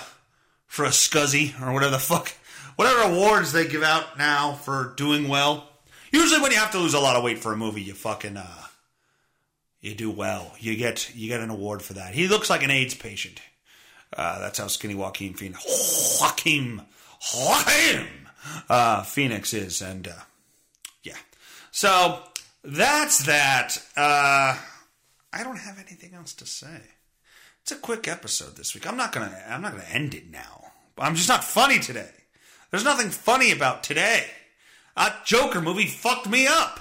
for 0.68 0.86
a 0.86 0.90
scuzzy 0.90 1.60
or 1.62 1.74
whatever 1.74 1.92
the 1.92 2.00
fuck, 2.00 2.34
whatever 2.76 3.14
awards 3.14 3.52
they 3.52 3.68
give 3.68 3.84
out 3.84 4.18
now 4.18 4.54
for 4.54 4.94
doing 4.98 5.28
well. 5.28 5.68
Usually, 6.12 6.42
when 6.42 6.52
you 6.52 6.58
have 6.58 6.72
to 6.72 6.80
lose 6.80 6.94
a 6.94 7.00
lot 7.00 7.16
of 7.16 7.24
weight 7.24 7.40
for 7.40 7.54
a 7.54 7.58
movie, 7.58 7.82
you 7.82 7.94
fucking 7.94 8.38
uh, 8.38 8.64
you 9.80 9.96
do 9.96 10.12
well. 10.12 10.54
You 10.60 10.76
get 10.76 11.16
you 11.16 11.30
get 11.30 11.40
an 11.40 11.50
award 11.50 11.82
for 11.82 11.94
that. 11.94 12.14
He 12.14 12.28
looks 12.28 12.50
like 12.50 12.64
an 12.64 12.72
AIDS 12.72 12.96
patient. 12.96 13.40
Uh, 14.16 14.39
that's 14.39 14.60
how 14.60 14.68
skinny 14.68 14.96
Joaquin 14.96 15.34
Phoenix, 15.34 16.20
Joaquin, 16.20 16.82
Joaquin 17.36 18.08
uh, 18.68 19.04
Phoenix 19.04 19.54
is, 19.54 19.82
and 19.82 20.08
uh, 20.08 20.13
yeah. 21.04 21.18
So 21.72 22.20
that's 22.63 23.25
that. 23.25 23.78
Uh, 23.96 24.58
I 25.32 25.44
don't 25.44 25.60
have 25.60 25.78
anything 25.78 26.16
else 26.16 26.34
to 26.36 26.46
say. 26.46 26.82
It's 27.62 27.72
a 27.72 27.75
quick 27.75 28.08
episode 28.08 28.56
this 28.56 28.74
week. 28.74 28.88
I'm 28.88 28.98
not 28.98 29.12
gonna. 29.12 29.32
I'm 29.48 29.62
not 29.62 29.74
gonna 29.74 29.84
end 29.92 30.16
it 30.16 30.30
now. 30.32 30.72
I'm 30.98 31.16
just 31.16 31.30
not 31.30 31.44
funny 31.44 31.80
today. 31.80 32.10
There's 32.72 32.84
nothing 32.84 33.10
funny 33.10 33.51
about 33.51 33.84
today. 33.84 34.25
That 34.98 35.25
Joker 35.25 35.62
movie 35.62 35.86
fucked 35.86 36.28
me 36.28 36.48
up. 36.48 36.80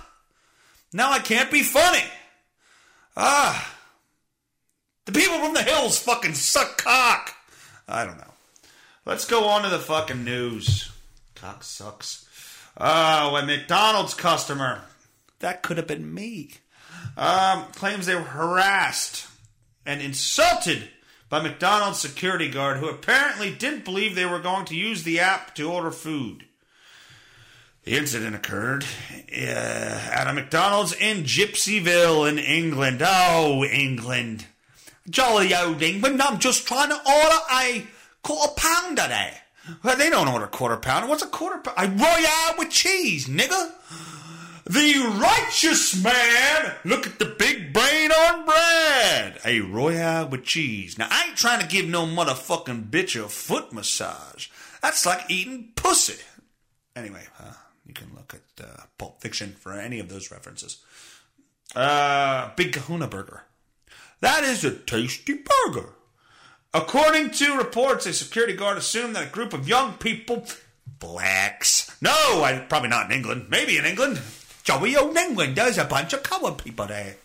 Now 0.92 1.12
I 1.12 1.18
can't 1.18 1.50
be 1.50 1.62
funny. 1.62 2.04
Ah. 3.16 3.74
The 5.08 5.18
people 5.18 5.38
from 5.38 5.54
the 5.54 5.62
hills 5.62 5.98
fucking 5.98 6.34
suck 6.34 6.76
cock. 6.76 7.34
I 7.88 8.04
don't 8.04 8.18
know. 8.18 8.34
Let's 9.06 9.24
go 9.24 9.46
on 9.46 9.62
to 9.62 9.70
the 9.70 9.78
fucking 9.78 10.22
news. 10.22 10.92
Cock 11.34 11.64
sucks. 11.64 12.28
Oh, 12.76 13.34
a 13.34 13.46
McDonald's 13.46 14.12
customer. 14.12 14.82
That 15.38 15.62
could 15.62 15.78
have 15.78 15.86
been 15.86 16.12
me. 16.12 16.50
Um, 17.16 17.64
claims 17.72 18.04
they 18.04 18.16
were 18.16 18.20
harassed 18.20 19.26
and 19.86 20.02
insulted 20.02 20.90
by 21.30 21.40
McDonald's 21.40 22.00
security 22.00 22.50
guard 22.50 22.76
who 22.76 22.90
apparently 22.90 23.50
didn't 23.50 23.86
believe 23.86 24.14
they 24.14 24.26
were 24.26 24.40
going 24.40 24.66
to 24.66 24.76
use 24.76 25.04
the 25.04 25.20
app 25.20 25.54
to 25.54 25.72
order 25.72 25.90
food. 25.90 26.44
The 27.84 27.96
incident 27.96 28.36
occurred 28.36 28.84
uh, 29.32 30.10
at 30.12 30.28
a 30.28 30.34
McDonald's 30.34 30.92
in 30.92 31.24
Gipsyville 31.24 32.28
in 32.28 32.38
England. 32.38 33.00
Oh, 33.02 33.64
England. 33.64 34.44
Jolly 35.08 35.54
old 35.54 35.82
England. 35.82 36.20
I'm 36.22 36.38
just 36.38 36.66
trying 36.66 36.90
to 36.90 36.96
order 36.96 37.38
a 37.52 37.86
quarter 38.22 38.52
pounder 38.56 39.08
there. 39.08 39.34
Well, 39.82 39.96
they 39.96 40.10
don't 40.10 40.28
order 40.28 40.46
quarter 40.46 40.76
pounder. 40.76 41.08
What's 41.08 41.22
a 41.22 41.26
quarter 41.26 41.58
pounder? 41.58 41.82
A 41.82 41.88
Royale 41.88 42.54
with 42.58 42.70
cheese, 42.70 43.26
nigga. 43.26 43.72
The 44.64 45.18
righteous 45.18 46.02
man. 46.02 46.74
Look 46.84 47.06
at 47.06 47.18
the 47.18 47.24
big 47.24 47.72
brain 47.72 48.12
on 48.12 48.44
Brad. 48.44 49.40
A 49.44 49.60
Royale 49.60 50.28
with 50.28 50.44
cheese. 50.44 50.98
Now, 50.98 51.08
I 51.10 51.28
ain't 51.28 51.36
trying 51.36 51.60
to 51.60 51.66
give 51.66 51.88
no 51.88 52.06
motherfucking 52.06 52.90
bitch 52.90 53.22
a 53.22 53.28
foot 53.28 53.72
massage. 53.72 54.48
That's 54.82 55.06
like 55.06 55.30
eating 55.30 55.72
pussy. 55.74 56.22
Anyway, 56.94 57.24
uh, 57.40 57.52
you 57.86 57.94
can 57.94 58.08
look 58.14 58.34
at 58.34 58.64
uh, 58.64 58.82
Pulp 58.98 59.22
Fiction 59.22 59.52
for 59.58 59.72
any 59.72 60.00
of 60.00 60.08
those 60.08 60.30
references. 60.30 60.82
Uh, 61.74 62.50
Big 62.56 62.72
Kahuna 62.72 63.08
Burger. 63.08 63.44
That 64.20 64.44
is 64.44 64.64
a 64.64 64.74
tasty 64.74 65.34
burger. 65.34 65.90
According 66.74 67.30
to 67.32 67.56
reports, 67.56 68.06
a 68.06 68.12
security 68.12 68.54
guard 68.54 68.76
assumed 68.78 69.16
that 69.16 69.28
a 69.28 69.30
group 69.30 69.52
of 69.52 69.68
young 69.68 69.94
people, 69.94 70.46
blacks, 70.98 71.96
no, 72.02 72.10
I, 72.10 72.64
probably 72.68 72.90
not 72.90 73.10
in 73.10 73.16
England, 73.16 73.46
maybe 73.48 73.78
in 73.78 73.84
England, 73.84 74.20
Joey 74.64 74.96
old 74.96 75.16
England, 75.16 75.56
there's 75.56 75.78
a 75.78 75.84
bunch 75.84 76.12
of 76.12 76.22
colored 76.22 76.58
people 76.58 76.86
there, 76.86 77.16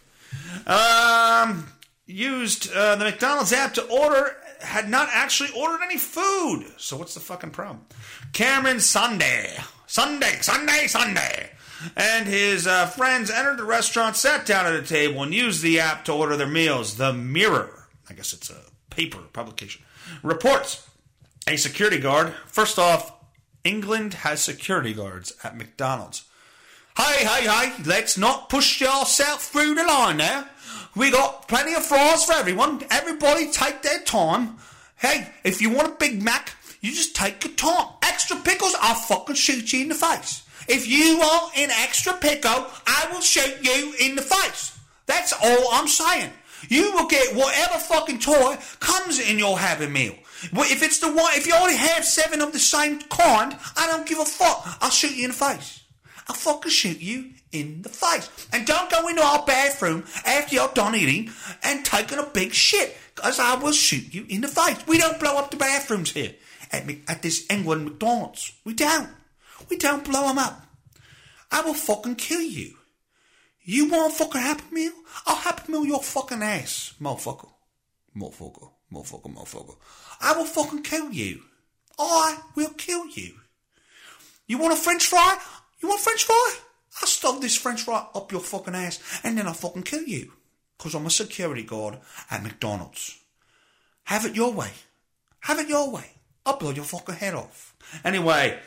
um, 0.65 1.67
used 2.05 2.71
uh, 2.71 2.95
the 2.95 3.05
McDonald's 3.05 3.51
app 3.51 3.73
to 3.73 3.83
order, 3.83 4.37
had 4.61 4.89
not 4.89 5.09
actually 5.11 5.49
ordered 5.57 5.83
any 5.83 5.97
food. 5.97 6.65
So 6.77 6.95
what's 6.95 7.13
the 7.13 7.19
fucking 7.19 7.51
problem? 7.51 7.85
Cameron 8.31 8.79
Sunday, 8.79 9.57
Sunday, 9.87 10.37
Sunday, 10.39 10.87
Sunday 10.87 11.49
and 11.95 12.27
his 12.27 12.67
uh, 12.67 12.87
friends 12.87 13.29
entered 13.29 13.57
the 13.57 13.63
restaurant, 13.63 14.15
sat 14.15 14.45
down 14.45 14.65
at 14.65 14.73
a 14.73 14.81
table, 14.81 15.23
and 15.23 15.33
used 15.33 15.61
the 15.61 15.79
app 15.79 16.05
to 16.05 16.13
order 16.13 16.35
their 16.37 16.47
meals. 16.47 16.97
The 16.97 17.13
Mirror, 17.13 17.87
I 18.09 18.13
guess 18.13 18.33
it's 18.33 18.49
a 18.49 18.61
paper 18.89 19.19
publication, 19.33 19.83
reports 20.21 20.87
a 21.47 21.57
security 21.57 21.99
guard. 21.99 22.33
First 22.47 22.79
off, 22.79 23.11
England 23.63 24.13
has 24.15 24.41
security 24.41 24.93
guards 24.93 25.33
at 25.43 25.57
McDonald's. 25.57 26.23
Hey, 26.97 27.25
hey, 27.25 27.47
hey, 27.47 27.73
let's 27.85 28.17
not 28.17 28.49
push 28.49 28.79
yourself 28.79 29.43
through 29.45 29.75
the 29.75 29.83
line 29.83 30.17
now. 30.17 30.47
We 30.95 31.09
got 31.09 31.47
plenty 31.47 31.73
of 31.73 31.83
fries 31.83 32.23
for 32.23 32.33
everyone. 32.33 32.83
Everybody 32.91 33.49
take 33.51 33.81
their 33.81 33.99
time. 34.01 34.57
Hey, 34.97 35.29
if 35.43 35.61
you 35.61 35.71
want 35.71 35.93
a 35.93 35.95
Big 35.95 36.21
Mac, 36.21 36.55
you 36.81 36.91
just 36.91 37.15
take 37.15 37.43
your 37.43 37.53
time. 37.53 37.87
Extra 38.03 38.37
pickles, 38.37 38.75
I'll 38.79 38.93
fucking 38.93 39.35
shoot 39.35 39.73
you 39.73 39.81
in 39.81 39.89
the 39.89 39.95
face. 39.95 40.43
If 40.67 40.87
you 40.87 41.21
are 41.21 41.51
an 41.57 41.69
extra 41.71 42.13
pickle, 42.13 42.67
I 42.87 43.07
will 43.11 43.21
shoot 43.21 43.57
you 43.61 43.93
in 43.99 44.15
the 44.15 44.21
face. 44.21 44.77
That's 45.05 45.33
all 45.33 45.69
I'm 45.73 45.87
saying. 45.87 46.31
You 46.69 46.93
will 46.93 47.07
get 47.07 47.35
whatever 47.35 47.77
fucking 47.77 48.19
toy 48.19 48.57
comes 48.79 49.19
in 49.19 49.37
your 49.37 49.59
Happy 49.59 49.87
Meal. 49.87 50.15
If 50.53 50.83
it's 50.83 50.99
the 50.99 51.11
one, 51.11 51.33
if 51.35 51.45
you 51.45 51.55
only 51.55 51.75
have 51.75 52.05
seven 52.05 52.41
of 52.41 52.53
the 52.53 52.59
same 52.59 52.99
kind, 53.01 53.55
I 53.77 53.87
don't 53.87 54.07
give 54.07 54.19
a 54.19 54.25
fuck. 54.25 54.77
I'll 54.81 54.89
shoot 54.89 55.15
you 55.15 55.25
in 55.25 55.31
the 55.31 55.37
face. 55.37 55.81
I'll 56.27 56.35
fucking 56.35 56.71
shoot 56.71 57.01
you 57.01 57.31
in 57.51 57.81
the 57.81 57.89
face. 57.89 58.29
And 58.53 58.65
don't 58.65 58.89
go 58.89 59.07
into 59.07 59.21
our 59.21 59.45
bathroom 59.45 60.05
after 60.25 60.55
you're 60.55 60.71
done 60.73 60.95
eating 60.95 61.31
and 61.63 61.85
taking 61.85 62.17
a 62.17 62.23
big 62.23 62.53
shit, 62.53 62.97
because 63.13 63.39
I 63.39 63.55
will 63.55 63.73
shoot 63.73 64.13
you 64.13 64.25
in 64.29 64.41
the 64.41 64.47
face. 64.47 64.77
We 64.87 64.97
don't 64.97 65.19
blow 65.19 65.37
up 65.37 65.51
the 65.51 65.57
bathrooms 65.57 66.11
here 66.11 66.33
at, 66.71 66.89
at 67.07 67.21
this 67.21 67.45
England 67.49 67.83
McDonald's. 67.85 68.53
We 68.63 68.73
don't. 68.73 69.09
We 69.69 69.77
don't 69.77 70.03
blow 70.03 70.27
them 70.27 70.37
up. 70.37 70.65
I 71.51 71.61
will 71.61 71.73
fucking 71.73 72.15
kill 72.15 72.41
you. 72.41 72.75
You 73.61 73.89
want 73.89 74.13
fucking 74.13 74.41
Happy 74.41 74.63
Meal? 74.71 74.91
I'll 75.25 75.35
Happy 75.35 75.71
Meal 75.71 75.85
your 75.85 76.01
fucking 76.01 76.41
ass, 76.43 76.93
motherfucker. 76.99 77.49
Motherfucker, 78.15 78.69
motherfucker, 78.91 79.33
motherfucker. 79.33 79.75
I 80.21 80.33
will 80.33 80.45
fucking 80.45 80.83
kill 80.83 81.11
you. 81.11 81.41
I 81.97 82.39
will 82.55 82.71
kill 82.71 83.07
you. 83.07 83.35
You 84.47 84.57
want 84.57 84.73
a 84.73 84.77
french 84.77 85.05
fry? 85.05 85.39
You 85.81 85.87
want 85.87 86.01
french 86.01 86.25
fry? 86.25 86.55
I'll 87.01 87.07
stuff 87.07 87.41
this 87.41 87.55
french 87.55 87.83
fry 87.83 88.05
up 88.13 88.31
your 88.31 88.41
fucking 88.41 88.75
ass 88.75 88.99
and 89.23 89.37
then 89.37 89.47
I'll 89.47 89.53
fucking 89.53 89.83
kill 89.83 90.03
you. 90.03 90.33
Because 90.77 90.95
I'm 90.95 91.05
a 91.05 91.09
security 91.09 91.63
guard 91.63 91.99
at 92.29 92.43
McDonald's. 92.43 93.17
Have 94.05 94.25
it 94.25 94.35
your 94.35 94.51
way. 94.51 94.71
Have 95.41 95.59
it 95.59 95.69
your 95.69 95.89
way. 95.91 96.11
I'll 96.45 96.57
blow 96.57 96.71
your 96.71 96.83
fucking 96.83 97.15
head 97.15 97.35
off. 97.35 97.73
Anyway, 98.03 98.59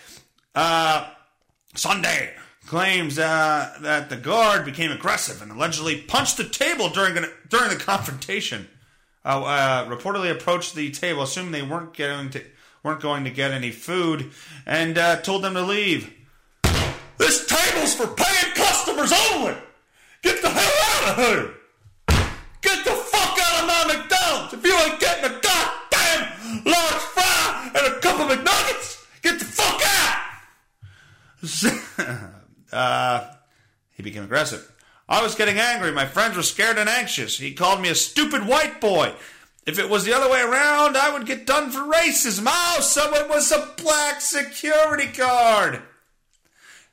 uh, 0.56 1.10
Sunday 1.74 2.32
claims 2.66 3.18
uh, 3.18 3.76
that 3.80 4.10
the 4.10 4.16
guard 4.16 4.64
became 4.64 4.90
aggressive 4.90 5.40
and 5.40 5.52
allegedly 5.52 6.00
punched 6.00 6.36
the 6.36 6.44
table 6.44 6.88
during 6.88 7.14
during 7.48 7.70
the 7.70 7.76
confrontation. 7.76 8.68
Uh, 9.24 9.42
uh, 9.42 9.88
reportedly 9.88 10.30
approached 10.30 10.74
the 10.74 10.90
table, 10.90 11.22
assuming 11.22 11.52
they 11.52 11.62
weren't 11.62 11.96
going 11.96 12.30
to 12.30 12.42
weren't 12.82 13.00
going 13.00 13.24
to 13.24 13.30
get 13.30 13.50
any 13.50 13.70
food, 13.70 14.30
and 14.64 14.96
uh, 14.98 15.16
told 15.16 15.42
them 15.42 15.54
to 15.54 15.62
leave. 15.62 16.12
This 17.18 17.46
table's 17.46 17.94
for 17.94 18.06
paying 18.06 18.54
customers 18.54 19.12
only. 19.32 19.54
Get 20.22 20.42
the 20.42 20.50
hell 20.50 21.10
out 21.10 21.10
of 21.10 21.16
here. 21.16 21.50
Get 22.60 22.84
the 22.84 22.90
fuck 22.92 23.38
out 23.40 23.62
of 23.62 23.66
my 23.66 23.94
McDonald's. 23.94 24.54
If 24.54 24.64
you 24.64 24.74
ain't 24.76 25.00
getting 25.00 25.24
a 25.24 25.40
goddamn 25.40 26.62
large 26.64 27.02
fry 27.14 27.70
and 27.74 27.94
a 27.94 28.00
couple 28.00 28.30
of 28.30 28.38
McNuggets, 28.38 29.06
get 29.22 29.38
the 29.38 29.44
fuck 29.44 29.80
out. 29.82 29.85
uh, 32.72 33.30
he 33.92 34.02
became 34.02 34.24
aggressive. 34.24 34.72
I 35.08 35.22
was 35.22 35.34
getting 35.34 35.58
angry. 35.58 35.92
My 35.92 36.06
friends 36.06 36.36
were 36.36 36.42
scared 36.42 36.78
and 36.78 36.88
anxious. 36.88 37.38
He 37.38 37.54
called 37.54 37.80
me 37.80 37.88
a 37.88 37.94
stupid 37.94 38.46
white 38.46 38.80
boy. 38.80 39.14
If 39.66 39.78
it 39.78 39.88
was 39.88 40.04
the 40.04 40.12
other 40.12 40.30
way 40.30 40.40
around, 40.40 40.96
I 40.96 41.12
would 41.12 41.26
get 41.26 41.46
done 41.46 41.70
for 41.70 41.80
racism. 41.80 42.46
Oh, 42.48 42.80
so 42.80 43.12
it 43.14 43.28
was 43.28 43.50
a 43.50 43.72
black 43.76 44.20
security 44.20 45.06
guard. 45.06 45.82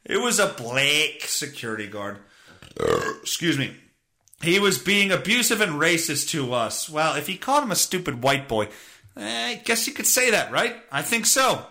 It 0.05 0.17
was 0.17 0.39
a 0.39 0.47
black 0.47 1.21
security 1.21 1.87
guard. 1.87 2.17
Excuse 3.21 3.57
me. 3.57 3.75
He 4.41 4.59
was 4.59 4.77
being 4.77 5.11
abusive 5.11 5.61
and 5.61 5.73
racist 5.73 6.29
to 6.29 6.53
us. 6.53 6.89
Well, 6.89 7.15
if 7.15 7.27
he 7.27 7.37
called 7.37 7.63
him 7.63 7.71
a 7.71 7.75
stupid 7.75 8.23
white 8.23 8.49
boy, 8.49 8.67
eh, 9.15 9.47
I 9.51 9.61
guess 9.63 9.87
you 9.87 9.93
could 9.93 10.07
say 10.07 10.31
that, 10.31 10.51
right? 10.51 10.75
I 10.91 11.01
think 11.01 11.25
so. 11.25 11.65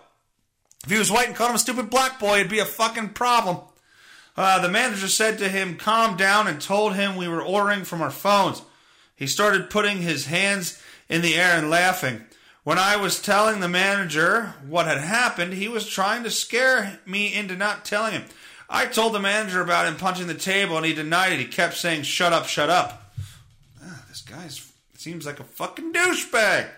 If 0.85 0.91
he 0.91 0.99
was 0.99 1.11
white 1.11 1.29
and 1.29 1.37
called 1.37 1.51
him 1.51 1.57
a 1.57 1.61
stupid 1.61 1.91
black 1.91 2.19
boy, 2.19 2.39
it'd 2.39 2.51
be 2.51 2.59
a 2.59 2.65
fucking 2.65 3.11
problem. 3.11 3.59
Uh, 4.37 4.61
the 4.61 4.69
manager 4.69 5.09
said 5.09 5.39
to 5.39 5.49
him, 5.49 5.77
calm 5.77 6.17
down, 6.17 6.49
and 6.49 6.61
told 6.61 6.95
him 6.95 7.17
we 7.17 7.29
were 7.29 7.43
ordering 7.43 7.85
from 7.85 8.03
our 8.03 8.11
phones. 8.11 8.63
He 9.15 9.27
started 9.27 9.71
putting 9.71 9.99
his 9.99 10.27
hands 10.27 10.83
in 11.09 11.23
the 11.23 11.37
air 11.37 11.57
and 11.57 11.71
laughing. 11.71 12.25
When 12.65 12.79
I 12.79 12.97
was 12.97 13.21
telling 13.21 13.61
the 13.61 13.69
manager 13.69 14.55
what 14.67 14.87
had 14.87 14.99
happened, 14.99 15.53
he 15.53 15.69
was 15.69 15.87
trying 15.87 16.23
to 16.25 16.31
scare 16.31 17.01
me 17.05 17.33
into 17.33 17.57
not 17.57 17.85
telling 17.85 18.13
him. 18.13 18.25
I 18.71 18.87
told 18.87 19.13
the 19.13 19.21
manager 19.21 19.61
about 19.61 19.87
him 19.87 19.97
punching 19.97 20.29
the 20.29 20.35
table, 20.35 20.77
and 20.77 20.87
he 20.87 20.95
denied 20.95 21.33
it. 21.33 21.41
He 21.41 21.45
kept 21.45 21.75
saying, 21.75 22.03
shut 22.03 22.33
up, 22.33 22.47
shut 22.47 22.71
up. 22.71 23.15
This 24.09 24.23
guy's 24.23 24.73
seems 24.97 25.27
like 25.27 25.41
a 25.41 25.45
fucking 25.45 25.93
douchebag. 25.93 26.69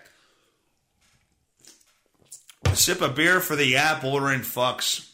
A 2.67 2.77
sip 2.77 3.01
of 3.01 3.15
beer 3.15 3.41
for 3.41 3.57
the 3.57 3.77
app 3.77 4.05
ordering 4.05 4.41
fucks. 4.41 5.11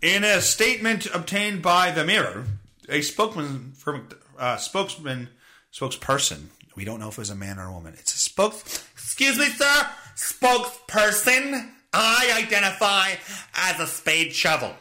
In 0.00 0.24
a 0.24 0.40
statement 0.40 1.06
obtained 1.12 1.60
by 1.62 1.90
the 1.90 2.04
Mirror, 2.04 2.44
a 2.88 3.02
spokesman 3.02 3.72
for 3.76 4.02
uh, 4.38 4.56
spokesman 4.56 5.28
spokesperson. 5.72 6.46
We 6.76 6.84
don't 6.84 7.00
know 7.00 7.08
if 7.08 7.14
it 7.14 7.18
was 7.18 7.30
a 7.30 7.34
man 7.34 7.58
or 7.58 7.66
a 7.68 7.72
woman. 7.72 7.94
It's 7.98 8.14
a 8.14 8.18
spokes. 8.18 8.86
Excuse 8.92 9.38
me, 9.38 9.46
sir. 9.46 9.86
Spokesperson. 10.16 11.70
I 11.92 12.44
identify 12.44 13.14
as 13.54 13.80
a 13.80 13.86
spade 13.86 14.32
shovel. 14.32 14.74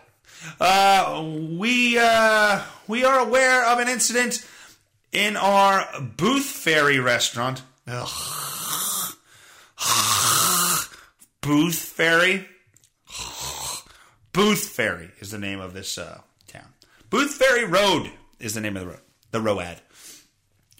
Uh, 0.60 1.26
we 1.52 1.98
uh, 2.00 2.62
we 2.88 3.04
are 3.04 3.20
aware 3.20 3.66
of 3.66 3.80
an 3.80 3.88
incident 3.88 4.48
in 5.12 5.36
our 5.36 5.86
Boothferry 5.96 7.04
restaurant. 7.04 7.64
Ugh. 7.88 8.47
Boothferry. 11.48 12.46
Booth 14.34 14.68
Ferry 14.68 15.12
is 15.20 15.32
the 15.32 15.38
name 15.38 15.62
of 15.62 15.74
this 15.74 15.98
uh, 15.98 16.20
town. 16.46 16.68
Boothferry 17.10 17.72
Road 17.72 18.12
is 18.38 18.54
the 18.54 18.60
name 18.60 18.76
of 18.76 18.82
the 18.82 18.90
road. 18.90 19.00
The 19.32 19.40
ROAD 19.40 19.82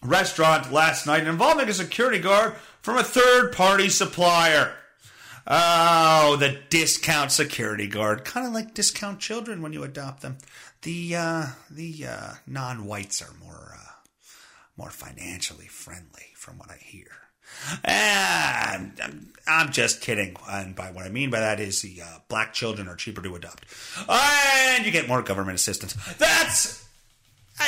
restaurant 0.04 0.74
last 0.74 1.08
night 1.08 1.26
involving 1.26 1.70
a 1.70 1.74
security 1.74 2.20
guard 2.20 2.56
from 2.82 2.98
a 2.98 3.04
third 3.04 3.54
party 3.54 3.88
supplier. 3.88 4.74
Oh, 5.48 6.36
the 6.38 6.60
discount 6.70 7.32
security 7.32 7.88
guard, 7.88 8.26
kind 8.26 8.46
of 8.46 8.52
like 8.52 8.74
discount 8.74 9.22
children 9.22 9.62
when 9.62 9.72
you 9.72 9.84
adopt 9.84 10.22
them. 10.22 10.38
The 10.82 11.16
uh, 11.16 11.46
the 11.72 12.08
uh, 12.08 12.34
non-whites 12.46 13.22
are 13.22 13.34
more 13.42 13.74
uh, 13.74 13.92
more 14.76 14.90
financially 14.90 15.68
friendly, 15.68 16.34
from 16.36 16.58
what 16.58 16.70
I 16.70 16.78
hear. 16.78 17.27
And 17.84 19.00
I'm, 19.04 19.34
I'm 19.48 19.72
just 19.72 20.02
kidding. 20.02 20.36
And 20.50 20.76
by 20.76 20.92
what 20.92 21.06
I 21.06 21.10
mean 21.10 21.30
by 21.30 21.40
that 21.40 21.60
is 21.60 21.82
the 21.82 22.02
uh, 22.02 22.20
black 22.28 22.54
children 22.54 22.88
are 22.88 22.96
cheaper 22.96 23.22
to 23.22 23.36
adopt, 23.36 23.66
and 24.08 24.86
you 24.86 24.92
get 24.92 25.08
more 25.08 25.22
government 25.22 25.56
assistance. 25.56 25.94
That's 26.18 26.88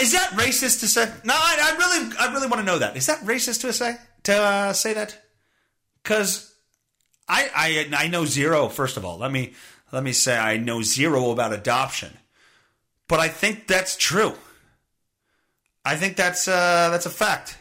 is 0.02 0.12
that 0.12 0.30
racist 0.32 0.82
to 0.82 0.88
say? 0.88 1.12
No, 1.24 1.34
I, 1.34 1.74
I 1.74 1.78
really, 1.78 2.18
I 2.20 2.32
really 2.34 2.48
want 2.48 2.62
to 2.62 2.66
know 2.66 2.78
that. 2.80 2.96
Is 2.96 3.08
that 3.08 3.20
racist 3.22 3.62
to 3.62 3.74
say 3.74 3.98
to 4.24 4.36
uh, 4.36 4.74
say 4.74 4.94
that? 4.94 5.20
Because 6.04 6.54
I, 7.28 7.50
I, 7.56 8.06
I 8.06 8.08
know 8.08 8.26
zero. 8.26 8.70
First 8.70 8.98
of 8.98 9.06
all, 9.06 9.18
let 9.18 9.32
me 9.32 9.54
let 9.92 10.04
me 10.04 10.14
say 10.14 10.38
I 10.38 10.58
know 10.58 10.84
zero 10.84 11.32
about 11.32 11.54
adoption, 11.54 12.18
but 13.08 13.20
I 13.20 13.30
think 13.30 13.68
that's 13.68 13.98
true. 13.98 14.34
I 15.84 15.96
think 15.96 16.16
that's 16.16 16.48
uh, 16.48 16.90
that's 16.92 17.06
a 17.08 17.12
fact. 17.12 17.58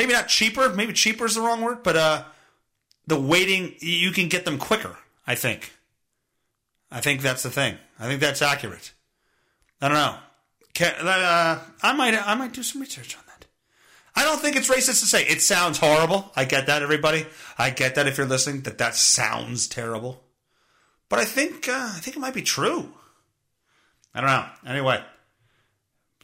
Maybe 0.00 0.14
not 0.14 0.28
cheaper. 0.28 0.70
Maybe 0.70 0.94
cheaper 0.94 1.26
is 1.26 1.34
the 1.34 1.42
wrong 1.42 1.60
word, 1.60 1.82
but 1.82 1.94
uh, 1.94 2.24
the 3.06 3.20
waiting 3.20 3.74
you 3.80 4.12
can 4.12 4.28
get 4.28 4.46
them 4.46 4.56
quicker. 4.56 4.96
I 5.26 5.34
think. 5.34 5.74
I 6.90 7.02
think 7.02 7.20
that's 7.20 7.42
the 7.42 7.50
thing. 7.50 7.76
I 7.98 8.06
think 8.06 8.22
that's 8.22 8.40
accurate. 8.40 8.94
I 9.78 9.88
don't 9.88 9.98
know. 9.98 10.16
Can, 10.72 10.94
uh, 11.06 11.62
I 11.82 11.92
might 11.92 12.14
I 12.14 12.34
might 12.34 12.54
do 12.54 12.62
some 12.62 12.80
research 12.80 13.14
on 13.14 13.22
that. 13.26 13.44
I 14.16 14.24
don't 14.24 14.40
think 14.40 14.56
it's 14.56 14.70
racist 14.70 15.00
to 15.00 15.06
say 15.06 15.22
it 15.26 15.42
sounds 15.42 15.76
horrible. 15.76 16.32
I 16.34 16.46
get 16.46 16.64
that, 16.68 16.80
everybody. 16.80 17.26
I 17.58 17.68
get 17.68 17.96
that 17.96 18.06
if 18.06 18.16
you're 18.16 18.26
listening, 18.26 18.62
that 18.62 18.78
that 18.78 18.94
sounds 18.94 19.68
terrible. 19.68 20.24
But 21.10 21.18
I 21.18 21.26
think 21.26 21.68
uh, 21.68 21.90
I 21.94 21.98
think 22.00 22.16
it 22.16 22.20
might 22.20 22.32
be 22.32 22.40
true. 22.40 22.88
I 24.14 24.22
don't 24.22 24.30
know. 24.30 24.46
Anyway, 24.66 25.04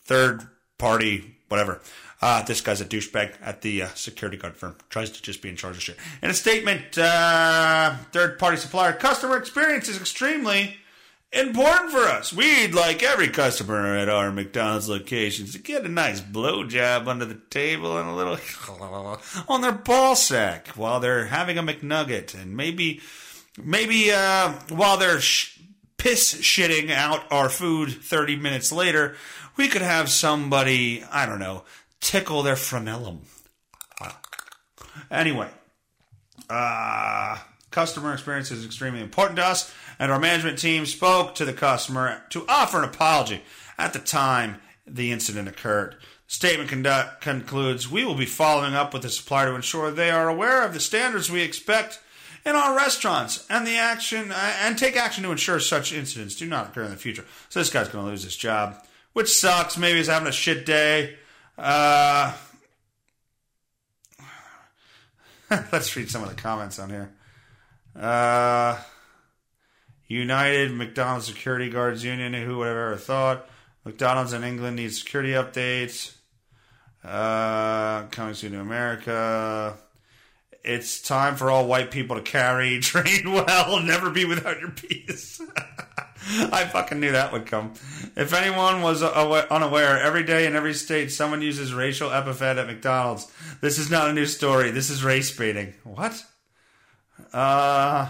third 0.00 0.48
party, 0.78 1.36
whatever. 1.48 1.82
Uh, 2.22 2.42
this 2.42 2.62
guy's 2.62 2.80
a 2.80 2.84
douchebag 2.84 3.34
at 3.42 3.60
the 3.60 3.82
uh, 3.82 3.88
security 3.88 4.38
guard 4.38 4.56
firm. 4.56 4.74
Tries 4.88 5.10
to 5.10 5.22
just 5.22 5.42
be 5.42 5.50
in 5.50 5.56
charge 5.56 5.76
of 5.76 5.82
shit. 5.82 5.96
In 6.22 6.30
a 6.30 6.34
statement, 6.34 6.96
uh, 6.96 7.94
third 8.12 8.38
party 8.38 8.56
supplier 8.56 8.94
customer 8.94 9.36
experience 9.36 9.88
is 9.88 9.98
extremely 9.98 10.76
important 11.32 11.90
for 11.90 11.98
us. 11.98 12.32
We'd 12.32 12.74
like 12.74 13.02
every 13.02 13.28
customer 13.28 13.96
at 13.96 14.08
our 14.08 14.32
McDonald's 14.32 14.88
locations 14.88 15.52
to 15.52 15.58
get 15.58 15.84
a 15.84 15.88
nice 15.88 16.20
blowjob 16.20 17.06
under 17.06 17.26
the 17.26 17.40
table 17.50 17.98
and 17.98 18.08
a 18.08 18.14
little 18.14 18.38
on 19.48 19.60
their 19.60 19.72
ball 19.72 20.16
sack 20.16 20.68
while 20.68 21.00
they're 21.00 21.26
having 21.26 21.58
a 21.58 21.62
McNugget, 21.62 22.34
and 22.34 22.56
maybe, 22.56 23.00
maybe 23.62 24.10
uh, 24.10 24.52
while 24.70 24.96
they're 24.96 25.20
sh- 25.20 25.60
piss 25.98 26.34
shitting 26.34 26.90
out 26.90 27.30
our 27.30 27.50
food 27.50 27.90
thirty 27.90 28.36
minutes 28.36 28.72
later, 28.72 29.16
we 29.56 29.68
could 29.68 29.82
have 29.82 30.08
somebody 30.08 31.04
I 31.10 31.26
don't 31.26 31.40
know 31.40 31.64
tickle 32.06 32.44
their 32.44 32.54
frenulum. 32.54 33.18
Anyway, 35.10 35.48
uh, 36.48 37.36
customer 37.72 38.12
experience 38.12 38.52
is 38.52 38.64
extremely 38.64 39.00
important 39.00 39.36
to 39.38 39.44
us 39.44 39.74
and 39.98 40.12
our 40.12 40.20
management 40.20 40.58
team 40.58 40.86
spoke 40.86 41.34
to 41.34 41.44
the 41.44 41.52
customer 41.52 42.22
to 42.30 42.46
offer 42.48 42.78
an 42.78 42.88
apology 42.88 43.42
at 43.76 43.92
the 43.92 43.98
time 43.98 44.60
the 44.86 45.10
incident 45.10 45.48
occurred. 45.48 45.96
The 46.28 46.34
statement 46.34 46.70
conduct, 46.70 47.22
concludes 47.22 47.90
We 47.90 48.04
will 48.04 48.14
be 48.14 48.24
following 48.24 48.74
up 48.74 48.92
with 48.92 49.02
the 49.02 49.10
supplier 49.10 49.48
to 49.48 49.56
ensure 49.56 49.90
they 49.90 50.10
are 50.10 50.28
aware 50.28 50.64
of 50.64 50.74
the 50.74 50.80
standards 50.80 51.28
we 51.28 51.42
expect 51.42 51.98
in 52.44 52.54
our 52.54 52.76
restaurants 52.76 53.44
and 53.50 53.66
the 53.66 53.76
action 53.76 54.30
and 54.32 54.78
take 54.78 54.96
action 54.96 55.24
to 55.24 55.32
ensure 55.32 55.58
such 55.58 55.92
incidents 55.92 56.36
do 56.36 56.46
not 56.46 56.68
occur 56.68 56.84
in 56.84 56.92
the 56.92 56.96
future. 56.96 57.24
So 57.48 57.58
this 57.58 57.70
guy's 57.70 57.88
going 57.88 58.04
to 58.04 58.10
lose 58.12 58.22
his 58.22 58.36
job, 58.36 58.76
which 59.12 59.34
sucks. 59.34 59.76
Maybe 59.76 59.98
he's 59.98 60.06
having 60.06 60.28
a 60.28 60.32
shit 60.32 60.64
day. 60.64 61.16
Uh, 61.58 62.34
let's 65.72 65.94
read 65.96 66.10
some 66.10 66.22
of 66.22 66.28
the 66.28 66.34
comments 66.34 66.78
on 66.78 66.90
here. 66.90 67.10
Uh, 67.98 68.78
United, 70.06 70.72
McDonald's 70.72 71.26
Security 71.26 71.70
Guards 71.70 72.04
Union, 72.04 72.34
who 72.34 72.58
would 72.58 72.68
have 72.68 72.76
ever 72.76 72.96
thought? 72.96 73.48
McDonald's 73.84 74.32
in 74.32 74.44
England 74.44 74.76
needs 74.76 74.98
security 74.98 75.32
updates. 75.32 76.14
Uh, 77.02 78.02
coming 78.06 78.34
soon 78.34 78.52
to 78.52 78.60
America. 78.60 79.76
It's 80.64 81.00
time 81.00 81.36
for 81.36 81.50
all 81.50 81.66
white 81.66 81.92
people 81.92 82.16
to 82.16 82.22
carry, 82.22 82.80
train 82.80 83.32
well, 83.32 83.80
never 83.80 84.10
be 84.10 84.24
without 84.24 84.60
your 84.60 84.70
peace. 84.70 85.40
I 86.52 86.64
fucking 86.64 86.98
knew 86.98 87.12
that 87.12 87.32
would 87.32 87.46
come. 87.46 87.74
If 88.16 88.32
anyone 88.32 88.82
was 88.82 89.02
unaware, 89.02 90.00
every 90.00 90.24
day 90.24 90.46
in 90.46 90.56
every 90.56 90.74
state 90.74 91.12
someone 91.12 91.40
uses 91.40 91.72
racial 91.72 92.12
epithet 92.12 92.58
at 92.58 92.66
McDonald's. 92.66 93.30
This 93.60 93.78
is 93.78 93.90
not 93.90 94.10
a 94.10 94.12
new 94.12 94.26
story. 94.26 94.70
This 94.72 94.90
is 94.90 95.04
race 95.04 95.36
baiting. 95.36 95.74
What? 95.84 96.24
Uh 97.32 98.08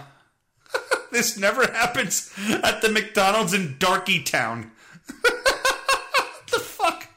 this 1.13 1.37
never 1.37 1.71
happens 1.71 2.33
at 2.63 2.81
the 2.81 2.91
McDonald's 2.91 3.53
in 3.53 3.77
Darky 3.79 4.23
Town. 4.23 4.71
What 5.21 6.47
the 6.51 6.59
fuck? 6.59 7.09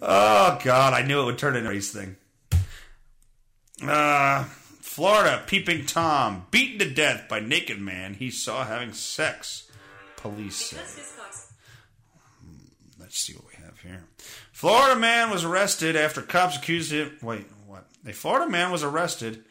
Oh 0.00 0.58
god, 0.64 0.94
I 0.94 1.02
knew 1.02 1.20
it 1.20 1.24
would 1.26 1.38
turn 1.38 1.56
into 1.56 1.68
a 1.68 1.72
race 1.72 1.92
thing. 1.92 2.16
Uh, 3.86 4.44
Florida, 4.44 5.42
peeping 5.46 5.86
Tom 5.86 6.46
beaten 6.50 6.78
to 6.78 6.94
death 6.94 7.28
by 7.28 7.40
naked 7.40 7.80
man 7.80 8.14
he 8.14 8.30
saw 8.30 8.64
having 8.64 8.92
sex. 8.92 9.68
Police 10.22 10.54
say. 10.54 10.76
Hmm, 12.40 12.66
let's 13.00 13.18
see 13.18 13.34
what 13.34 13.46
we 13.48 13.64
have 13.64 13.80
here. 13.80 14.04
Florida 14.52 14.98
man 14.98 15.30
was 15.30 15.42
arrested 15.42 15.96
after 15.96 16.22
cops 16.22 16.56
accused 16.56 16.92
him. 16.92 17.18
Wait, 17.20 17.44
what? 17.66 17.88
A 18.06 18.12
Florida 18.12 18.48
man 18.48 18.70
was 18.70 18.84
arrested 18.84 19.44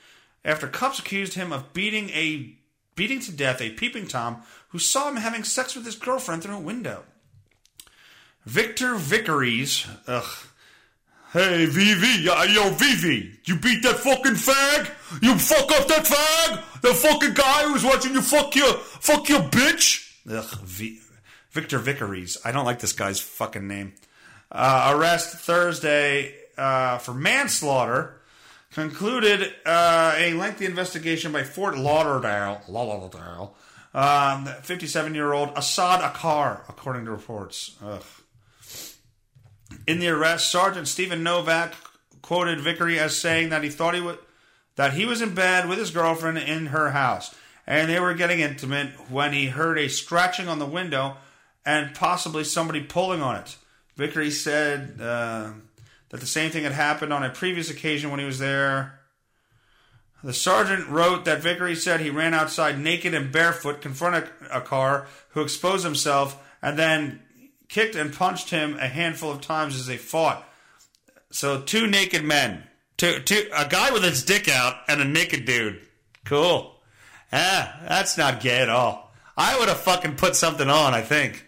after 0.46 0.68
cops 0.68 0.98
accused 0.98 1.34
him 1.34 1.52
of 1.52 1.74
beating 1.74 2.10
a 2.12 2.56
beating 2.96 3.20
to 3.20 3.34
death 3.34 3.60
a 3.60 3.72
peeping 3.72 4.08
Tom 4.08 4.44
who 4.70 4.80
saw 4.80 5.10
him 5.10 5.18
having 5.18 5.44
sex 5.44 5.76
with 5.76 5.84
his 5.84 5.98
girlfriend 5.98 6.44
through 6.44 6.56
a 6.56 6.62
window. 6.62 7.04
Victor 8.46 8.96
Vickeries, 8.96 9.86
ugh. 10.08 10.48
Hey, 11.34 11.66
Vivi, 11.66 12.30
uh, 12.30 12.44
yo, 12.44 12.70
Vivi, 12.72 13.40
you 13.46 13.58
beat 13.58 13.84
that 13.84 14.00
fucking 14.00 14.34
fag? 14.34 14.90
You 15.22 15.38
fuck 15.38 15.70
up 15.72 15.88
that 15.88 16.06
fag? 16.06 16.82
The 16.82 16.94
fucking 16.94 17.34
guy 17.34 17.64
who 17.64 17.74
was 17.74 17.84
watching 17.84 18.14
you 18.14 18.22
fuck 18.22 18.56
your, 18.56 18.74
fuck 18.74 19.28
your 19.28 19.42
bitch? 19.42 20.11
Ugh, 20.30 20.60
v- 20.64 21.00
Victor 21.52 21.80
Vickeries. 21.80 22.38
I 22.46 22.52
don't 22.52 22.66
like 22.66 22.80
this 22.80 22.94
guy's 22.94 23.20
fucking 23.20 23.68
name. 23.68 23.94
Uh, 24.52 24.94
arrest 24.96 25.38
Thursday 25.38 26.36
uh, 26.58 26.98
for 26.98 27.14
manslaughter 27.14 28.22
concluded 28.72 29.54
uh, 29.66 30.14
a 30.18 30.34
lengthy 30.34 30.66
investigation 30.66 31.32
by 31.32 31.44
Fort 31.44 31.78
Lauderdale, 31.78 32.62
Lauderdale, 32.68 33.56
57-year-old 33.94 35.50
um, 35.50 35.56
Assad 35.58 36.02
Akar, 36.02 36.62
according 36.70 37.06
to 37.06 37.12
reports. 37.12 37.76
Ugh. 37.84 38.04
In 39.88 40.00
the 40.00 40.10
arrest, 40.10 40.52
Sergeant 40.52 40.88
Stephen 40.88 41.24
Novak 41.24 41.74
quoted 42.22 42.62
Vickery 42.62 43.00
as 43.00 43.18
saying 43.18 43.50
that 43.50 43.64
he 43.64 43.70
thought 43.70 43.96
he 43.96 44.02
would 44.02 44.20
that 44.76 44.94
he 44.94 45.06
was 45.06 45.22
in 45.22 45.36
bed 45.36 45.68
with 45.68 45.78
his 45.78 45.92
girlfriend 45.92 46.38
in 46.38 46.68
her 46.68 46.92
house, 46.92 47.36
and 47.66 47.90
they 47.90 48.00
were 48.00 48.14
getting 48.14 48.40
intimate 48.40 48.90
when 49.10 49.34
he 49.34 49.48
heard 49.48 49.78
a 49.78 49.90
scratching 49.90 50.48
on 50.48 50.60
the 50.60 50.66
window 50.66 51.18
and 51.66 51.96
possibly 51.96 52.44
somebody 52.44 52.82
pulling 52.82 53.22
on 53.22 53.36
it. 53.38 53.58
Vickery 53.96 54.32
said. 54.32 55.00
Uh, 55.00 55.52
that 56.12 56.20
the 56.20 56.28
same 56.28 56.52
thing 56.52 56.64
had 56.64 56.74
happened 56.74 57.12
on 57.12 57.24
a 57.24 57.30
previous 57.30 57.70
occasion 57.70 58.12
when 58.12 58.20
he 58.20 58.26
was 58.26 58.38
there. 58.38 59.00
The 60.24 60.34
sergeant 60.34 60.88
wrote 60.88 61.26
that 61.26 61.42
Vickery 61.42 61.74
said 61.76 62.00
he 62.00 62.10
ran 62.10 62.34
outside 62.34 62.78
naked 62.78 63.14
and 63.14 63.32
barefoot, 63.32 63.82
confronted 63.82 64.30
Akar 64.52 65.08
who 65.30 65.42
exposed 65.42 65.86
himself, 65.86 66.38
and 66.62 66.78
then 66.78 67.22
kicked 67.70 67.96
and 67.96 68.14
punched 68.14 68.50
him 68.50 68.78
a 68.78 68.88
handful 68.88 69.32
of 69.32 69.42
times 69.42 69.76
as 69.78 69.88
they 69.88 69.98
fought. 69.98 70.48
So 71.32 71.62
two 71.62 71.88
naked 71.88 72.24
men, 72.24 72.66
two, 72.98 73.22
two, 73.22 73.50
a 73.56 73.68
guy 73.68 73.92
with 73.92 74.04
his 74.04 74.24
dick 74.24 74.50
out 74.50 74.76
and 74.90 75.02
a 75.02 75.06
naked 75.06 75.46
dude. 75.46 75.82
Cool. 76.26 76.76
Ah, 77.34 77.80
that's 77.88 78.18
not 78.18 78.42
gay 78.42 78.60
at 78.62 78.70
all. 78.70 79.12
I 79.38 79.58
would 79.58 79.70
have 79.70 79.80
fucking 79.80 80.16
put 80.16 80.36
something 80.36 80.70
on. 80.70 80.94
I 80.94 81.02
think 81.02 81.46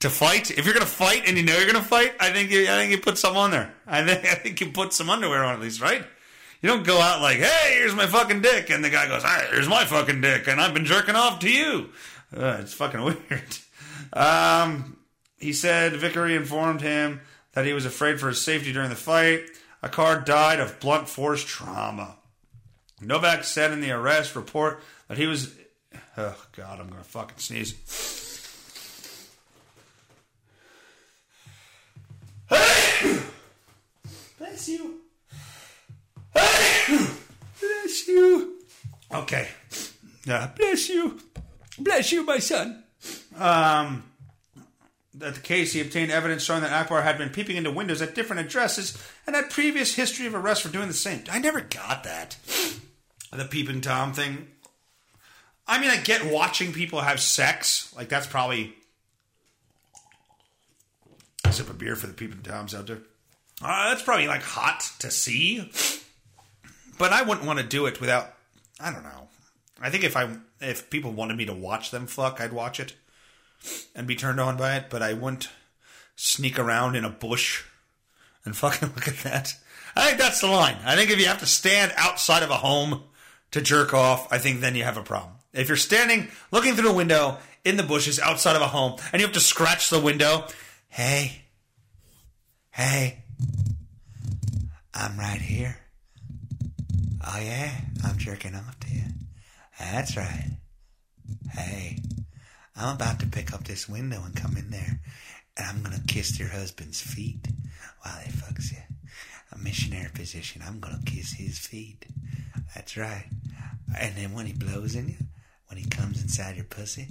to 0.00 0.10
fight. 0.10 0.50
If 0.50 0.64
you're 0.64 0.74
gonna 0.74 0.86
fight 0.86 1.24
and 1.26 1.36
you 1.36 1.42
know 1.44 1.56
you're 1.56 1.70
gonna 1.70 1.82
fight, 1.84 2.14
I 2.18 2.30
think 2.30 2.50
you, 2.50 2.62
I 2.64 2.76
think 2.76 2.90
you 2.90 2.98
put 2.98 3.18
some 3.18 3.36
on 3.36 3.50
there. 3.50 3.72
I 3.86 4.04
think 4.04 4.24
I 4.30 4.34
think 4.34 4.60
you 4.60 4.70
put 4.70 4.92
some 4.92 5.10
underwear 5.10 5.44
on 5.44 5.54
at 5.54 5.60
least, 5.60 5.80
right? 5.80 6.04
You 6.62 6.68
don't 6.68 6.84
go 6.84 7.00
out 7.00 7.22
like, 7.22 7.38
"Hey, 7.38 7.74
here's 7.78 7.94
my 7.94 8.06
fucking 8.06 8.42
dick," 8.42 8.70
and 8.70 8.84
the 8.84 8.90
guy 8.90 9.08
goes, 9.08 9.22
"Hey, 9.22 9.46
here's 9.50 9.68
my 9.68 9.84
fucking 9.84 10.20
dick," 10.20 10.48
and 10.48 10.60
I've 10.60 10.74
been 10.74 10.84
jerking 10.84 11.14
off 11.16 11.38
to 11.40 11.50
you. 11.50 11.90
Uh, 12.36 12.58
it's 12.60 12.74
fucking 12.74 13.02
weird. 13.04 13.58
Um, 14.12 14.96
he 15.38 15.52
said 15.52 15.94
Vickery 15.94 16.34
informed 16.34 16.80
him 16.80 17.20
that 17.52 17.64
he 17.66 17.72
was 17.72 17.86
afraid 17.86 18.20
for 18.20 18.28
his 18.28 18.40
safety 18.40 18.72
during 18.72 18.90
the 18.90 18.96
fight. 18.96 19.42
Akar 19.82 20.24
died 20.24 20.60
of 20.60 20.78
blunt 20.80 21.08
force 21.08 21.42
trauma. 21.42 22.16
Novak 23.00 23.44
said 23.44 23.72
in 23.72 23.80
the 23.80 23.90
arrest 23.90 24.36
report 24.36 24.82
that 25.08 25.18
he 25.18 25.26
was. 25.26 25.54
Oh 26.16 26.36
God, 26.56 26.80
I'm 26.80 26.88
gonna 26.88 27.02
fucking 27.02 27.38
sneeze. 27.38 27.74
Bless 34.38 34.68
you. 34.68 35.00
Bless 36.34 38.08
you. 38.08 38.58
Okay. 39.12 39.48
Uh, 40.28 40.48
bless 40.56 40.88
you. 40.88 41.20
Bless 41.78 42.12
you, 42.12 42.24
my 42.24 42.38
son. 42.38 42.84
Um, 43.36 44.04
at 45.20 45.34
the 45.34 45.40
case, 45.40 45.72
he 45.72 45.80
obtained 45.80 46.10
evidence 46.10 46.42
showing 46.42 46.62
that 46.62 46.72
Akbar 46.72 47.02
had 47.02 47.18
been 47.18 47.30
peeping 47.30 47.56
into 47.56 47.70
windows 47.70 48.02
at 48.02 48.14
different 48.14 48.46
addresses 48.46 48.96
and 49.26 49.34
had 49.34 49.50
previous 49.50 49.94
history 49.94 50.26
of 50.26 50.34
arrest 50.34 50.62
for 50.62 50.68
doing 50.68 50.88
the 50.88 50.94
same. 50.94 51.24
I 51.30 51.38
never 51.38 51.60
got 51.60 52.04
that. 52.04 52.36
The 53.32 53.44
peeping 53.44 53.80
Tom 53.80 54.12
thing. 54.12 54.48
I 55.66 55.80
mean, 55.80 55.90
I 55.90 55.98
get 55.98 56.26
watching 56.26 56.72
people 56.72 57.00
have 57.00 57.20
sex. 57.20 57.94
Like, 57.96 58.08
that's 58.08 58.26
probably. 58.26 58.74
A 61.44 61.52
sip 61.52 61.70
of 61.70 61.78
beer 61.78 61.94
for 61.94 62.08
the 62.08 62.12
peeping 62.12 62.42
Toms 62.42 62.74
out 62.74 62.88
there. 62.88 63.02
Uh, 63.62 63.90
that's 63.90 64.02
probably 64.02 64.26
like 64.26 64.42
hot 64.42 64.90
to 64.98 65.10
see. 65.10 65.70
But 66.98 67.12
I 67.12 67.22
wouldn't 67.22 67.46
want 67.46 67.58
to 67.58 67.64
do 67.64 67.86
it 67.86 68.00
without. 68.00 68.34
I 68.80 68.90
don't 68.92 69.04
know. 69.04 69.28
I 69.80 69.90
think 69.90 70.04
if 70.04 70.16
I 70.16 70.28
if 70.60 70.90
people 70.90 71.12
wanted 71.12 71.36
me 71.36 71.46
to 71.46 71.54
watch 71.54 71.90
them 71.90 72.06
fuck, 72.06 72.40
I'd 72.40 72.52
watch 72.52 72.80
it 72.80 72.94
and 73.94 74.06
be 74.06 74.16
turned 74.16 74.40
on 74.40 74.56
by 74.56 74.76
it. 74.76 74.86
But 74.90 75.02
I 75.02 75.12
wouldn't 75.12 75.48
sneak 76.16 76.58
around 76.58 76.96
in 76.96 77.04
a 77.04 77.10
bush 77.10 77.64
and 78.44 78.56
fucking 78.56 78.88
look 78.94 79.08
at 79.08 79.18
that. 79.18 79.54
I 79.96 80.06
think 80.06 80.18
that's 80.18 80.40
the 80.40 80.46
line. 80.46 80.76
I 80.84 80.96
think 80.96 81.10
if 81.10 81.18
you 81.18 81.26
have 81.26 81.40
to 81.40 81.46
stand 81.46 81.92
outside 81.96 82.42
of 82.42 82.50
a 82.50 82.56
home 82.56 83.04
to 83.52 83.60
jerk 83.60 83.94
off, 83.94 84.32
I 84.32 84.38
think 84.38 84.60
then 84.60 84.74
you 84.74 84.84
have 84.84 84.96
a 84.96 85.02
problem. 85.02 85.34
If 85.52 85.68
you're 85.68 85.76
standing 85.76 86.28
looking 86.52 86.74
through 86.74 86.90
a 86.90 86.94
window 86.94 87.38
in 87.64 87.76
the 87.76 87.82
bushes 87.82 88.18
outside 88.18 88.56
of 88.56 88.62
a 88.62 88.68
home 88.68 88.98
and 89.12 89.20
you 89.20 89.26
have 89.26 89.34
to 89.34 89.40
scratch 89.40 89.90
the 89.90 90.00
window, 90.00 90.46
hey, 90.88 91.42
hey, 92.70 93.24
I'm 94.94 95.18
right 95.18 95.40
here. 95.40 95.76
Oh 97.26 97.38
yeah, 97.40 97.72
I'm 98.04 98.16
jerking 98.16 98.54
off 98.54 98.78
to 98.80 98.90
you. 98.92 99.02
That's 99.78 100.16
right. 100.16 100.50
Hey, 101.52 101.98
I'm 102.76 102.96
about 102.96 103.20
to 103.20 103.26
pick 103.26 103.52
up 103.52 103.64
this 103.64 103.88
window 103.88 104.22
and 104.24 104.34
come 104.34 104.56
in 104.56 104.70
there, 104.70 105.00
and 105.56 105.66
I'm 105.66 105.82
gonna 105.82 106.00
kiss 106.06 106.38
your 106.38 106.48
husband's 106.48 107.00
feet 107.00 107.46
while 108.02 108.18
he 108.18 108.30
fucks 108.30 108.72
you. 108.72 108.78
A 109.52 109.58
missionary 109.58 110.10
position. 110.14 110.62
I'm 110.64 110.80
gonna 110.80 111.00
kiss 111.04 111.32
his 111.32 111.58
feet. 111.58 112.06
That's 112.74 112.96
right. 112.96 113.26
And 113.98 114.14
then 114.16 114.32
when 114.32 114.46
he 114.46 114.52
blows 114.52 114.94
in 114.94 115.08
you, 115.08 115.16
when 115.68 115.78
he 115.78 115.84
comes 115.88 116.22
inside 116.22 116.56
your 116.56 116.64
pussy, 116.64 117.08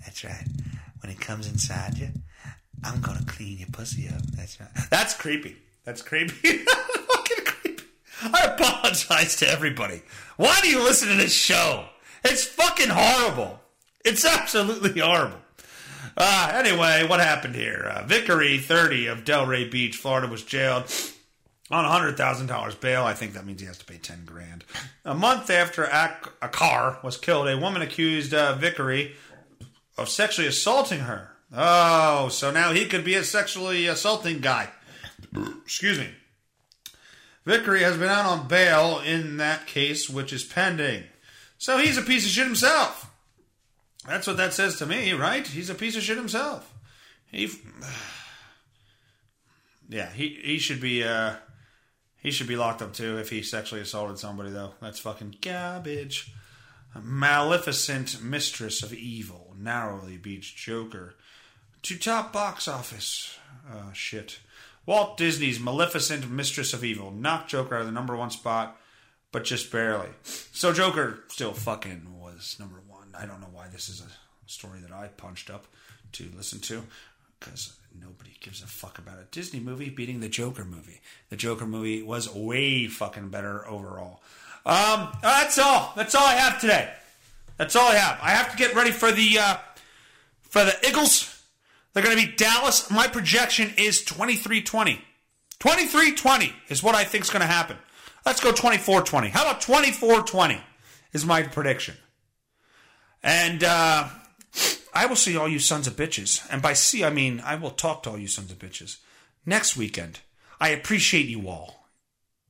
that's 0.00 0.24
right. 0.24 0.46
When 1.02 1.10
he 1.10 1.16
comes 1.16 1.48
inside 1.48 1.98
you, 1.98 2.08
I'm 2.84 3.00
gonna 3.00 3.24
clean 3.26 3.58
your 3.58 3.68
pussy 3.72 4.08
up. 4.08 4.22
That's 4.34 4.60
right. 4.60 4.70
That's 4.90 5.14
creepy. 5.14 5.56
That's 5.84 6.02
creepy. 6.02 6.32
Fucking 6.58 7.44
creepy. 7.44 7.84
I 8.22 8.54
apologize 8.56 9.36
to 9.36 9.48
everybody. 9.48 10.02
Why 10.36 10.58
do 10.62 10.68
you 10.68 10.82
listen 10.82 11.08
to 11.08 11.14
this 11.14 11.34
show? 11.34 11.86
It's 12.24 12.44
fucking 12.44 12.90
horrible. 12.90 13.60
It's 14.04 14.24
absolutely 14.26 15.00
horrible. 15.00 15.38
Uh, 16.16 16.52
anyway, 16.54 17.06
what 17.08 17.20
happened 17.20 17.54
here? 17.54 17.90
Uh, 17.94 18.04
Vickery, 18.04 18.58
30 18.58 19.06
of 19.06 19.24
Delray 19.24 19.70
Beach, 19.70 19.96
Florida, 19.96 20.28
was 20.28 20.44
jailed 20.44 20.84
on 21.70 21.84
$100,000 21.84 22.80
bail. 22.80 23.04
I 23.04 23.14
think 23.14 23.34
that 23.34 23.46
means 23.46 23.60
he 23.60 23.66
has 23.66 23.78
to 23.78 23.84
pay 23.84 23.96
10 23.96 24.24
grand. 24.24 24.64
A 25.04 25.14
month 25.14 25.50
after 25.50 25.84
Akar 25.84 27.02
was 27.02 27.16
killed, 27.16 27.48
a 27.48 27.56
woman 27.56 27.82
accused 27.82 28.34
uh, 28.34 28.54
Vickery 28.56 29.14
of 29.96 30.08
sexually 30.08 30.48
assaulting 30.48 31.00
her. 31.00 31.30
Oh, 31.52 32.28
so 32.28 32.50
now 32.50 32.72
he 32.72 32.86
could 32.86 33.04
be 33.04 33.14
a 33.14 33.24
sexually 33.24 33.86
assaulting 33.86 34.40
guy. 34.40 34.70
Excuse 35.64 35.98
me. 35.98 36.08
Vickery 37.44 37.82
has 37.82 37.96
been 37.96 38.08
out 38.08 38.26
on 38.26 38.48
bail 38.48 39.00
in 39.00 39.38
that 39.38 39.66
case, 39.66 40.08
which 40.10 40.32
is 40.32 40.44
pending. 40.44 41.04
So 41.58 41.78
he's 41.78 41.98
a 41.98 42.02
piece 42.02 42.24
of 42.24 42.30
shit 42.30 42.46
himself. 42.46 43.10
That's 44.06 44.26
what 44.26 44.36
that 44.38 44.54
says 44.54 44.76
to 44.78 44.86
me, 44.86 45.12
right? 45.12 45.46
He's 45.46 45.70
a 45.70 45.74
piece 45.74 45.96
of 45.96 46.02
shit 46.02 46.16
himself. 46.16 46.72
He, 47.30 47.50
yeah, 49.88 50.10
he 50.12 50.40
he 50.42 50.58
should 50.58 50.80
be 50.80 51.04
uh, 51.04 51.34
he 52.20 52.30
should 52.30 52.46
be 52.46 52.56
locked 52.56 52.82
up 52.82 52.92
too 52.92 53.18
if 53.18 53.30
he 53.30 53.42
sexually 53.42 53.80
assaulted 53.80 54.18
somebody 54.18 54.50
though. 54.50 54.74
That's 54.80 54.98
fucking 54.98 55.36
garbage. 55.40 56.32
Maleficent 57.00 58.22
mistress 58.22 58.82
of 58.82 58.92
evil, 58.92 59.54
narrowly 59.58 60.16
beats 60.16 60.50
Joker 60.50 61.14
to 61.82 61.98
top 61.98 62.32
box 62.32 62.68
office. 62.68 63.38
Uh, 63.70 63.92
shit. 63.92 64.40
Walt 64.86 65.16
Disney's 65.16 65.60
Maleficent 65.60 66.30
Mistress 66.30 66.72
of 66.72 66.84
Evil 66.84 67.10
knocked 67.10 67.50
Joker 67.50 67.76
out 67.76 67.82
of 67.82 67.86
the 67.86 67.92
number 67.92 68.16
one 68.16 68.30
spot, 68.30 68.76
but 69.30 69.44
just 69.44 69.70
barely. 69.70 70.08
So 70.22 70.72
Joker 70.72 71.20
still 71.28 71.52
fucking 71.52 72.18
was 72.18 72.56
number 72.58 72.80
one. 72.88 73.14
I 73.16 73.26
don't 73.26 73.40
know 73.40 73.50
why 73.52 73.68
this 73.68 73.88
is 73.88 74.00
a 74.00 74.50
story 74.50 74.80
that 74.80 74.92
I 74.92 75.08
punched 75.08 75.50
up 75.50 75.66
to 76.12 76.28
listen 76.36 76.60
to, 76.60 76.82
because 77.40 77.76
nobody 78.00 78.36
gives 78.40 78.62
a 78.62 78.66
fuck 78.66 78.98
about 78.98 79.18
a 79.18 79.24
Disney 79.30 79.58
movie 79.58 79.90
beating 79.90 80.20
the 80.20 80.28
Joker 80.28 80.64
movie. 80.64 81.00
The 81.30 81.36
Joker 81.36 81.66
movie 81.66 82.02
was 82.02 82.32
way 82.32 82.86
fucking 82.86 83.30
better 83.30 83.66
overall. 83.66 84.22
Um, 84.64 85.08
that's 85.22 85.58
all. 85.58 85.92
That's 85.96 86.14
all 86.14 86.26
I 86.26 86.34
have 86.34 86.60
today. 86.60 86.92
That's 87.56 87.74
all 87.74 87.88
I 87.88 87.96
have. 87.96 88.18
I 88.22 88.30
have 88.30 88.50
to 88.52 88.56
get 88.56 88.74
ready 88.74 88.90
for 88.90 89.10
the 89.10 89.38
uh, 89.38 89.56
for 90.42 90.64
the 90.64 90.76
Eagles 90.86 91.40
they're 91.92 92.02
going 92.02 92.16
to 92.16 92.26
be 92.26 92.32
Dallas. 92.36 92.90
My 92.90 93.08
projection 93.08 93.72
is 93.76 94.02
23 94.04 94.62
20. 94.62 95.00
23 95.58 96.14
20 96.14 96.52
is 96.68 96.82
what 96.82 96.94
I 96.94 97.04
think 97.04 97.24
is 97.24 97.30
going 97.30 97.40
to 97.40 97.46
happen. 97.46 97.76
Let's 98.24 98.40
go 98.40 98.52
24 98.52 99.02
20. 99.02 99.28
How 99.28 99.42
about 99.42 99.60
24 99.60 100.22
20 100.22 100.60
is 101.12 101.26
my 101.26 101.42
prediction? 101.42 101.96
And 103.22 103.64
uh, 103.64 104.08
I 104.92 105.06
will 105.06 105.16
see 105.16 105.36
all 105.36 105.48
you 105.48 105.58
sons 105.58 105.86
of 105.86 105.96
bitches. 105.96 106.46
And 106.50 106.62
by 106.62 106.72
see, 106.72 107.04
I 107.04 107.10
mean 107.10 107.40
I 107.44 107.54
will 107.56 107.70
talk 107.70 108.02
to 108.02 108.10
all 108.10 108.18
you 108.18 108.28
sons 108.28 108.50
of 108.50 108.58
bitches 108.58 108.98
next 109.46 109.76
weekend. 109.76 110.20
I 110.60 110.70
appreciate 110.70 111.26
you 111.26 111.48
all. 111.48 111.86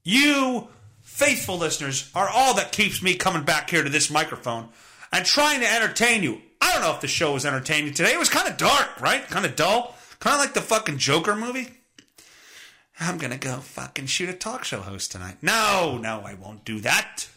You 0.02 0.68
faithful 1.02 1.58
listeners 1.58 2.10
are 2.14 2.28
all 2.28 2.54
that 2.54 2.72
keeps 2.72 3.02
me 3.02 3.14
coming 3.14 3.42
back 3.42 3.70
here 3.70 3.82
to 3.82 3.90
this 3.90 4.10
microphone 4.10 4.68
and 5.12 5.24
trying 5.24 5.60
to 5.60 5.70
entertain 5.70 6.22
you. 6.22 6.40
I 6.60 6.72
don't 6.72 6.82
know 6.82 6.92
if 6.92 7.00
the 7.00 7.08
show 7.08 7.32
was 7.32 7.46
entertaining 7.46 7.94
today. 7.94 8.12
It 8.12 8.18
was 8.18 8.28
kind 8.28 8.48
of 8.48 8.56
dark, 8.56 9.00
right? 9.00 9.22
Kind 9.26 9.44
of 9.46 9.56
dull. 9.56 9.96
Kind 10.18 10.34
of 10.34 10.40
like 10.40 10.54
the 10.54 10.60
fucking 10.60 10.98
Joker 10.98 11.34
movie. 11.34 11.68
I'm 12.98 13.16
going 13.16 13.32
to 13.32 13.38
go 13.38 13.56
fucking 13.56 14.06
shoot 14.06 14.28
a 14.28 14.34
talk 14.34 14.64
show 14.64 14.80
host 14.80 15.10
tonight. 15.10 15.38
No, 15.40 15.98
no, 16.00 16.22
I 16.26 16.34
won't 16.34 16.66
do 16.66 16.80
that. 16.80 17.28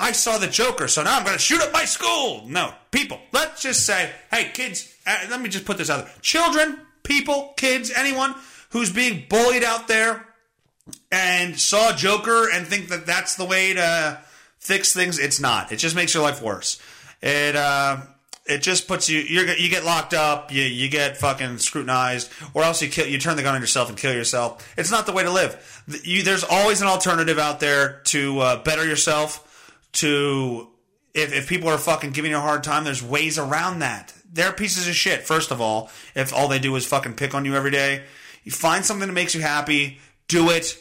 I 0.00 0.12
saw 0.12 0.38
the 0.38 0.46
Joker, 0.46 0.88
so 0.88 1.02
now 1.02 1.18
I'm 1.18 1.24
going 1.24 1.36
to 1.36 1.42
shoot 1.42 1.60
up 1.60 1.72
my 1.72 1.84
school. 1.84 2.44
No, 2.46 2.72
people, 2.90 3.20
let's 3.32 3.62
just 3.62 3.84
say, 3.84 4.10
hey, 4.30 4.50
kids, 4.54 4.92
uh, 5.06 5.26
let 5.30 5.40
me 5.42 5.50
just 5.50 5.66
put 5.66 5.76
this 5.76 5.90
out 5.90 6.06
there. 6.06 6.14
Children, 6.22 6.80
people, 7.02 7.52
kids, 7.58 7.92
anyone 7.94 8.34
who's 8.70 8.90
being 8.90 9.26
bullied 9.28 9.62
out 9.62 9.88
there 9.88 10.26
and 11.12 11.60
saw 11.60 11.94
Joker 11.94 12.48
and 12.50 12.66
think 12.66 12.88
that 12.88 13.04
that's 13.04 13.36
the 13.36 13.44
way 13.44 13.74
to 13.74 14.18
fix 14.58 14.94
things, 14.94 15.18
it's 15.18 15.38
not. 15.38 15.70
It 15.70 15.76
just 15.76 15.94
makes 15.94 16.14
your 16.14 16.22
life 16.22 16.40
worse. 16.40 16.80
It, 17.20 17.54
uh, 17.54 17.98
it 18.46 18.62
just 18.62 18.88
puts 18.88 19.08
you 19.08 19.20
you 19.20 19.68
get 19.68 19.84
locked 19.84 20.12
up, 20.14 20.52
you 20.52 20.62
you 20.62 20.88
get 20.88 21.18
fucking 21.18 21.58
scrutinized, 21.58 22.32
or 22.52 22.64
else 22.64 22.82
you 22.82 22.88
kill 22.88 23.06
you 23.06 23.18
turn 23.18 23.36
the 23.36 23.42
gun 23.42 23.54
on 23.54 23.60
yourself 23.60 23.90
and 23.90 23.98
kill 23.98 24.12
yourself. 24.12 24.74
It's 24.76 24.90
not 24.90 25.06
the 25.06 25.12
way 25.12 25.22
to 25.22 25.30
live. 25.30 25.84
You, 26.02 26.22
there's 26.24 26.42
always 26.42 26.80
an 26.80 26.88
alternative 26.88 27.38
out 27.38 27.60
there 27.60 28.00
to 28.06 28.40
uh, 28.40 28.62
better 28.64 28.84
yourself. 28.84 29.46
To 29.92 30.68
if, 31.14 31.32
if 31.32 31.48
people 31.48 31.68
are 31.68 31.78
fucking 31.78 32.12
giving 32.12 32.30
you 32.30 32.36
a 32.36 32.40
hard 32.40 32.62
time, 32.62 32.84
there's 32.84 33.02
ways 33.02 33.38
around 33.38 33.80
that. 33.80 34.14
They're 34.32 34.52
pieces 34.52 34.86
of 34.86 34.94
shit. 34.94 35.22
First 35.22 35.50
of 35.50 35.60
all, 35.60 35.90
if 36.14 36.32
all 36.32 36.46
they 36.46 36.60
do 36.60 36.76
is 36.76 36.86
fucking 36.86 37.14
pick 37.14 37.34
on 37.34 37.44
you 37.44 37.56
every 37.56 37.72
day, 37.72 38.04
you 38.44 38.52
find 38.52 38.84
something 38.84 39.08
that 39.08 39.12
makes 39.12 39.34
you 39.34 39.40
happy, 39.40 39.98
do 40.28 40.50
it 40.50 40.78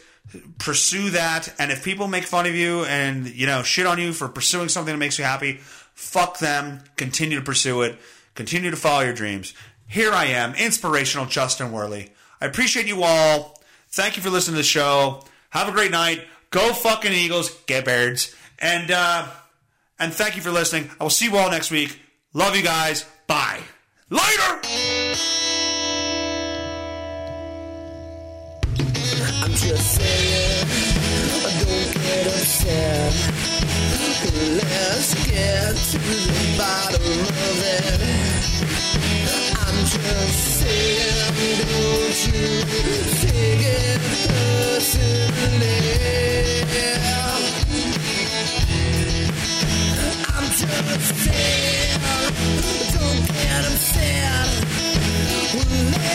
pursue 0.57 1.11
that. 1.11 1.53
And 1.59 1.71
if 1.71 1.83
people 1.83 2.07
make 2.07 2.25
fun 2.25 2.45
of 2.45 2.55
you 2.55 2.85
and, 2.85 3.27
you 3.27 3.47
know, 3.47 3.63
shit 3.63 3.85
on 3.85 3.99
you 3.99 4.13
for 4.13 4.27
pursuing 4.27 4.69
something 4.69 4.93
that 4.93 4.99
makes 4.99 5.17
you 5.17 5.25
happy, 5.25 5.59
fuck 5.93 6.39
them. 6.39 6.83
Continue 6.95 7.39
to 7.39 7.43
pursue 7.43 7.81
it. 7.81 7.97
Continue 8.35 8.71
to 8.71 8.77
follow 8.77 9.01
your 9.01 9.13
dreams. 9.13 9.53
Here 9.87 10.13
I 10.13 10.25
am, 10.25 10.53
inspirational 10.55 11.25
Justin 11.25 11.71
Werley. 11.71 12.11
I 12.39 12.45
appreciate 12.45 12.87
you 12.87 13.03
all. 13.03 13.59
Thank 13.89 14.17
you 14.17 14.23
for 14.23 14.29
listening 14.29 14.53
to 14.53 14.59
the 14.59 14.63
show. 14.63 15.23
Have 15.49 15.67
a 15.67 15.71
great 15.71 15.91
night. 15.91 16.25
Go 16.51 16.73
fucking 16.73 17.11
Eagles. 17.11 17.49
Get 17.65 17.85
birds. 17.85 18.35
And, 18.59 18.91
uh, 18.91 19.27
and 19.97 20.13
thank 20.13 20.35
you 20.35 20.41
for 20.41 20.51
listening. 20.51 20.89
I 20.99 21.03
will 21.03 21.09
see 21.09 21.25
you 21.25 21.37
all 21.37 21.49
next 21.49 21.71
week. 21.71 21.99
Love 22.33 22.55
you 22.55 22.61
guys. 22.63 23.05
Bye. 23.27 23.61
Later! 24.09 24.59
I'm 29.41 29.51
just 29.51 29.95
saying, 29.95 30.67
don't 31.29 31.93
get 31.93 32.27
upset. 32.27 33.13
Get 35.25 35.75
to 35.75 35.97
the 35.97 36.55
bottom 36.57 37.01
of 37.01 37.57
it. 37.63 38.01
I'm 39.59 39.77
just 39.85 40.39
saying, 40.59 41.55
don't 41.59 42.17
you 42.27 42.43
take 43.21 43.63
it 43.63 43.99
personally. 44.69 45.79
sad. 50.97 52.01
Don't 52.93 53.27
get 53.27 53.65
upset. 53.65 54.47
We'll 55.53 56.08